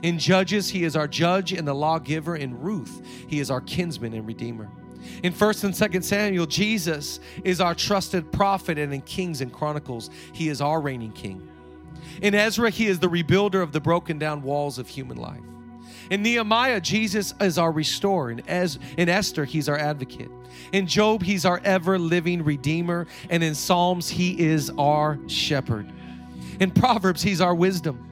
In 0.03 0.19
Judges, 0.19 0.69
he 0.69 0.85
is 0.85 0.97
our 0.97 1.07
judge 1.07 1.53
and 1.53 1.67
the 1.67 1.75
lawgiver. 1.75 2.37
In 2.37 2.59
Ruth, 2.59 3.03
he 3.29 3.41
is 3.41 3.51
our 3.51 3.61
kinsman 3.61 4.15
and 4.15 4.27
redeemer. 4.27 4.69
In 5.23 5.33
1st 5.33 5.65
and 5.65 5.75
2nd 5.75 6.03
Samuel, 6.03 6.47
Jesus 6.47 7.21
is 7.45 7.61
our 7.61 7.75
trusted 7.75 8.33
prophet, 8.33 8.79
and 8.79 8.93
in 8.93 9.03
Kings 9.03 9.41
and 9.41 9.53
Chronicles, 9.53 10.11
he 10.33 10.49
is 10.49 10.61
our 10.61 10.81
reigning 10.81 11.13
king. 11.13 11.47
In 12.23 12.35
Ezra, 12.35 12.71
he 12.71 12.87
is 12.87 12.99
the 12.99 13.09
rebuilder 13.09 13.63
of 13.63 13.73
the 13.73 13.81
broken 13.81 14.19
down 14.19 14.43
walls 14.43 14.79
of 14.79 14.89
human 14.89 15.19
life. 15.19 15.41
In 16.11 16.23
Nehemiah, 16.23 16.81
Jesus 16.81 17.35
is 17.41 17.59
our 17.59 17.73
restorer. 17.73 18.31
In, 18.31 18.47
Ez- 18.49 18.79
in 18.97 19.09
Esther, 19.09 19.45
he's 19.45 19.69
our 19.69 19.79
advocate. 19.79 20.31
In 20.73 20.87
Job, 20.87 21.23
he's 21.23 21.45
our 21.45 21.61
ever 21.65 21.99
living 21.99 22.45
redeemer. 22.45 23.07
And 23.31 23.43
in 23.43 23.55
Psalms, 23.55 24.09
he 24.09 24.39
is 24.41 24.71
our 24.79 25.19
shepherd. 25.27 25.91
In 26.61 26.71
Proverbs, 26.71 27.23
he's 27.23 27.41
our 27.41 27.55
wisdom. 27.55 28.09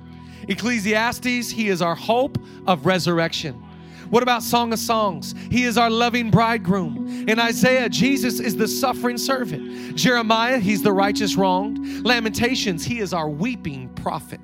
Ecclesiastes, 0.48 1.50
he 1.50 1.68
is 1.68 1.82
our 1.82 1.94
hope 1.94 2.38
of 2.66 2.86
resurrection. 2.86 3.62
What 4.10 4.22
about 4.22 4.42
Song 4.42 4.72
of 4.74 4.78
Songs? 4.78 5.34
He 5.50 5.64
is 5.64 5.78
our 5.78 5.88
loving 5.88 6.30
bridegroom. 6.30 7.28
In 7.28 7.38
Isaiah, 7.38 7.88
Jesus 7.88 8.40
is 8.40 8.56
the 8.56 8.68
suffering 8.68 9.16
servant. 9.16 9.96
Jeremiah, 9.96 10.58
he's 10.58 10.82
the 10.82 10.92
righteous 10.92 11.34
wronged. 11.34 12.04
Lamentations, 12.04 12.84
he 12.84 12.98
is 12.98 13.14
our 13.14 13.28
weeping 13.28 13.88
prophet. 13.94 14.40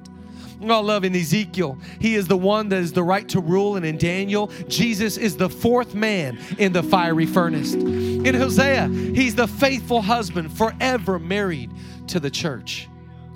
I 0.60 0.78
love 0.78 1.04
in 1.04 1.14
Ezekiel, 1.14 1.78
he 2.00 2.14
is 2.14 2.26
the 2.26 2.36
one 2.36 2.68
that 2.70 2.78
is 2.78 2.92
the 2.92 3.02
right 3.02 3.28
to 3.28 3.40
rule. 3.40 3.76
And 3.76 3.86
in 3.86 3.96
Daniel, 3.96 4.48
Jesus 4.68 5.16
is 5.16 5.36
the 5.36 5.48
fourth 5.48 5.94
man 5.94 6.38
in 6.58 6.72
the 6.72 6.82
fiery 6.82 7.26
furnace. 7.26 7.74
In 7.74 8.34
Hosea, 8.34 8.88
he's 8.88 9.34
the 9.34 9.46
faithful 9.46 10.02
husband, 10.02 10.56
forever 10.56 11.18
married 11.18 11.70
to 12.08 12.18
the 12.18 12.30
church. 12.30 12.88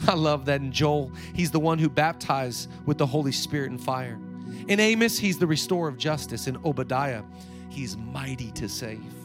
I 0.08 0.14
love 0.14 0.46
that 0.46 0.60
in 0.60 0.72
Joel, 0.72 1.12
he's 1.32 1.52
the 1.52 1.60
one 1.60 1.78
who 1.78 1.88
baptized 1.88 2.68
with 2.86 2.98
the 2.98 3.06
Holy 3.06 3.32
Spirit 3.32 3.70
and 3.70 3.80
fire. 3.80 4.18
In 4.68 4.80
Amos, 4.80 5.18
he's 5.18 5.38
the 5.38 5.46
restorer 5.46 5.88
of 5.88 5.96
justice. 5.96 6.48
In 6.48 6.56
Obadiah, 6.64 7.22
he's 7.68 7.96
mighty 7.96 8.50
to 8.52 8.68
save. 8.68 9.21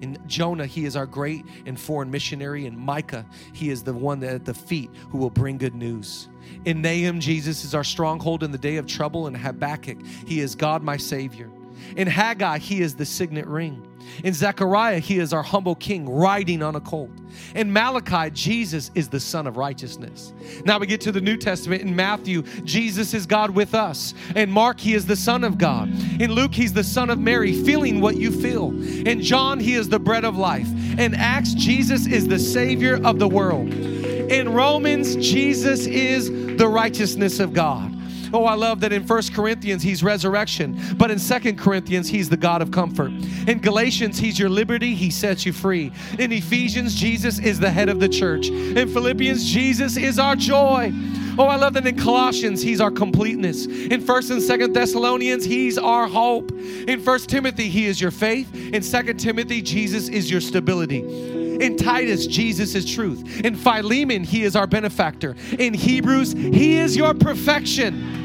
In 0.00 0.18
Jonah, 0.26 0.66
he 0.66 0.84
is 0.84 0.96
our 0.96 1.06
great 1.06 1.44
and 1.66 1.78
foreign 1.78 2.10
missionary. 2.10 2.66
In 2.66 2.78
Micah, 2.78 3.26
he 3.52 3.70
is 3.70 3.82
the 3.82 3.92
one 3.92 4.20
that 4.20 4.34
at 4.34 4.44
the 4.44 4.54
feet 4.54 4.90
who 5.10 5.18
will 5.18 5.30
bring 5.30 5.58
good 5.58 5.74
news. 5.74 6.28
In 6.64 6.80
Nahum, 6.82 7.20
Jesus 7.20 7.64
is 7.64 7.74
our 7.74 7.84
stronghold 7.84 8.42
in 8.42 8.50
the 8.50 8.58
day 8.58 8.76
of 8.76 8.86
trouble. 8.86 9.26
In 9.26 9.34
Habakkuk, 9.34 9.98
he 10.26 10.40
is 10.40 10.54
God, 10.54 10.82
my 10.82 10.96
Savior. 10.96 11.50
In 11.96 12.06
Haggai, 12.06 12.58
he 12.58 12.80
is 12.80 12.94
the 12.94 13.06
signet 13.06 13.46
ring. 13.46 13.86
In 14.24 14.34
Zechariah, 14.34 14.98
he 14.98 15.18
is 15.18 15.32
our 15.32 15.42
humble 15.42 15.74
king 15.74 16.08
riding 16.08 16.62
on 16.62 16.76
a 16.76 16.80
colt. 16.80 17.10
In 17.54 17.72
Malachi, 17.72 18.30
Jesus 18.30 18.90
is 18.94 19.08
the 19.08 19.20
Son 19.20 19.46
of 19.46 19.56
righteousness. 19.56 20.32
Now 20.64 20.78
we 20.78 20.86
get 20.86 21.00
to 21.02 21.12
the 21.12 21.20
New 21.20 21.36
Testament. 21.36 21.82
In 21.82 21.94
Matthew, 21.94 22.42
Jesus 22.64 23.14
is 23.14 23.26
God 23.26 23.50
with 23.50 23.74
us. 23.74 24.14
In 24.36 24.50
Mark, 24.50 24.80
he 24.80 24.94
is 24.94 25.06
the 25.06 25.16
Son 25.16 25.44
of 25.44 25.58
God. 25.58 25.88
In 26.20 26.32
Luke, 26.32 26.54
he's 26.54 26.72
the 26.72 26.84
Son 26.84 27.10
of 27.10 27.18
Mary, 27.18 27.52
feeling 27.52 28.00
what 28.00 28.16
you 28.16 28.30
feel. 28.30 28.70
In 29.06 29.22
John, 29.22 29.60
he 29.60 29.74
is 29.74 29.88
the 29.88 29.98
bread 29.98 30.24
of 30.24 30.36
life. 30.36 30.68
In 30.98 31.14
Acts, 31.14 31.54
Jesus 31.54 32.06
is 32.06 32.28
the 32.28 32.38
Savior 32.38 33.00
of 33.04 33.18
the 33.18 33.28
world. 33.28 33.72
In 33.72 34.52
Romans, 34.52 35.16
Jesus 35.16 35.86
is 35.86 36.30
the 36.56 36.68
righteousness 36.68 37.40
of 37.40 37.52
God. 37.52 37.96
Oh, 38.32 38.44
I 38.44 38.54
love 38.54 38.80
that 38.80 38.92
in 38.92 39.04
First 39.04 39.34
Corinthians, 39.34 39.82
he's 39.82 40.02
resurrection, 40.02 40.80
but 40.96 41.10
in 41.10 41.18
Second 41.18 41.58
Corinthians, 41.58 42.08
he's 42.08 42.28
the 42.28 42.36
God 42.36 42.62
of 42.62 42.70
comfort. 42.70 43.10
In 43.48 43.60
Galatians, 43.60 44.18
he's 44.18 44.38
your 44.38 44.48
liberty, 44.48 44.94
he 44.94 45.10
sets 45.10 45.44
you 45.44 45.52
free. 45.52 45.92
In 46.18 46.32
Ephesians, 46.32 46.94
Jesus 46.94 47.38
is 47.38 47.58
the 47.58 47.70
head 47.70 47.88
of 47.88 48.00
the 48.00 48.08
church. 48.08 48.48
In 48.48 48.88
Philippians, 48.88 49.44
Jesus 49.44 49.96
is 49.96 50.18
our 50.18 50.36
joy. 50.36 50.92
Oh, 51.38 51.46
I 51.46 51.56
love 51.56 51.74
that 51.74 51.86
in 51.86 51.96
Colossians, 51.96 52.60
he's 52.60 52.80
our 52.80 52.90
completeness. 52.90 53.66
In 53.66 54.02
1st 54.02 54.30
and 54.32 54.40
2nd 54.42 54.74
Thessalonians, 54.74 55.44
he's 55.44 55.78
our 55.78 56.06
hope. 56.06 56.50
In 56.50 57.00
1st 57.00 57.26
Timothy, 57.28 57.68
he 57.68 57.86
is 57.86 58.00
your 58.00 58.10
faith. 58.10 58.54
In 58.54 58.82
2nd 58.82 59.18
Timothy, 59.18 59.62
Jesus 59.62 60.08
is 60.08 60.30
your 60.30 60.40
stability. 60.40 61.00
In 61.60 61.76
Titus, 61.76 62.26
Jesus 62.26 62.74
is 62.74 62.90
truth. 62.90 63.40
In 63.44 63.54
Philemon, 63.54 64.24
he 64.24 64.44
is 64.44 64.56
our 64.56 64.66
benefactor. 64.66 65.36
In 65.58 65.74
Hebrews, 65.74 66.32
he 66.32 66.78
is 66.78 66.96
your 66.96 67.14
perfection. 67.14 68.19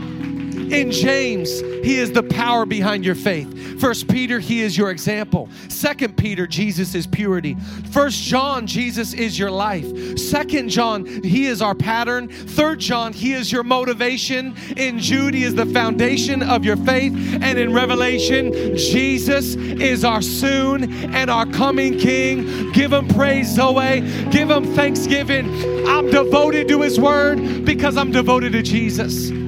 In 0.72 0.92
James, 0.92 1.60
he 1.60 2.00
is 2.00 2.12
the 2.12 2.24
power 2.24 2.66
behind 2.66 3.06
your 3.06 3.16
faith. 3.16 3.80
First 3.80 4.08
Peter, 4.08 4.40
he 4.40 4.62
is 4.62 4.78
your 4.78 4.90
example. 4.90 5.50
Second 5.68 6.18
Peter, 6.18 6.48
Jesus 6.48 6.96
is 6.96 7.06
purity. 7.06 7.56
First 7.92 8.24
John, 8.24 8.66
Jesus 8.66 9.14
is 9.14 9.38
your 9.38 9.52
life. 9.52 10.18
Second 10.18 10.70
John, 10.70 11.06
he 11.06 11.46
is 11.46 11.62
our 11.62 11.76
pattern. 11.76 12.28
Third 12.30 12.80
John, 12.80 13.14
he 13.14 13.34
is 13.34 13.52
your 13.52 13.64
motivation. 13.64 14.56
In 14.78 15.00
Jude, 15.00 15.34
he 15.34 15.44
is 15.44 15.56
the 15.56 15.66
foundation 15.68 16.42
of 16.42 16.66
your 16.66 16.78
faith. 16.78 17.14
And 17.42 17.60
in 17.60 17.74
Revelation, 17.74 18.76
Jesus 18.76 19.56
is 19.56 20.04
our 20.04 20.22
soon 20.22 21.14
and 21.14 21.30
our 21.30 21.46
coming 21.46 22.00
King. 22.00 22.72
Give 22.72 22.92
him 22.92 23.08
praise, 23.08 23.54
Zoe. 23.54 24.02
Give 24.32 24.50
him 24.50 24.66
thanksgiving. 24.74 25.88
I'm 25.88 26.10
devoted 26.10 26.68
to 26.70 26.82
his 26.82 27.00
word 27.00 27.66
because 27.66 27.98
I'm 27.98 28.12
devoted 28.12 28.54
to 28.54 28.62
Jesus. 28.62 29.45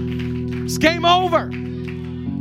It's 0.67 0.77
game 0.77 1.05
over. 1.05 1.49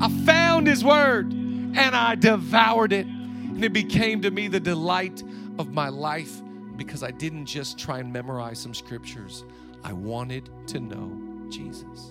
I 0.01 0.25
found 0.25 0.67
his 0.67 0.83
word 0.83 1.33
and 1.33 1.95
I 1.95 2.17
devoured 2.17 2.93
it. 2.93 3.07
And 3.07 3.65
it 3.65 3.73
became 3.73 4.21
to 4.23 4.33
me 4.33 4.49
the 4.49 4.59
delight 4.59 5.23
of 5.61 5.73
my 5.73 5.91
life 5.91 6.43
because 6.75 7.05
I 7.05 7.13
didn't 7.13 7.47
just 7.47 7.79
try 7.79 8.01
and 8.01 8.13
memorize 8.13 8.59
some 8.59 8.75
scriptures. 8.75 9.45
I 9.85 9.93
wanted 9.93 10.51
to 10.67 10.81
know 10.81 11.49
Jesus. 11.53 12.11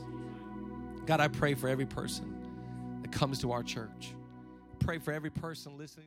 God, 1.05 1.19
I 1.19 1.27
pray 1.27 1.53
for 1.53 1.67
every 1.67 1.85
person 1.85 2.33
that 3.01 3.11
comes 3.11 3.39
to 3.39 3.51
our 3.51 3.61
church. 3.61 4.13
Pray 4.79 4.99
for 4.99 5.11
every 5.11 5.31
person 5.31 5.77
listening. 5.77 6.03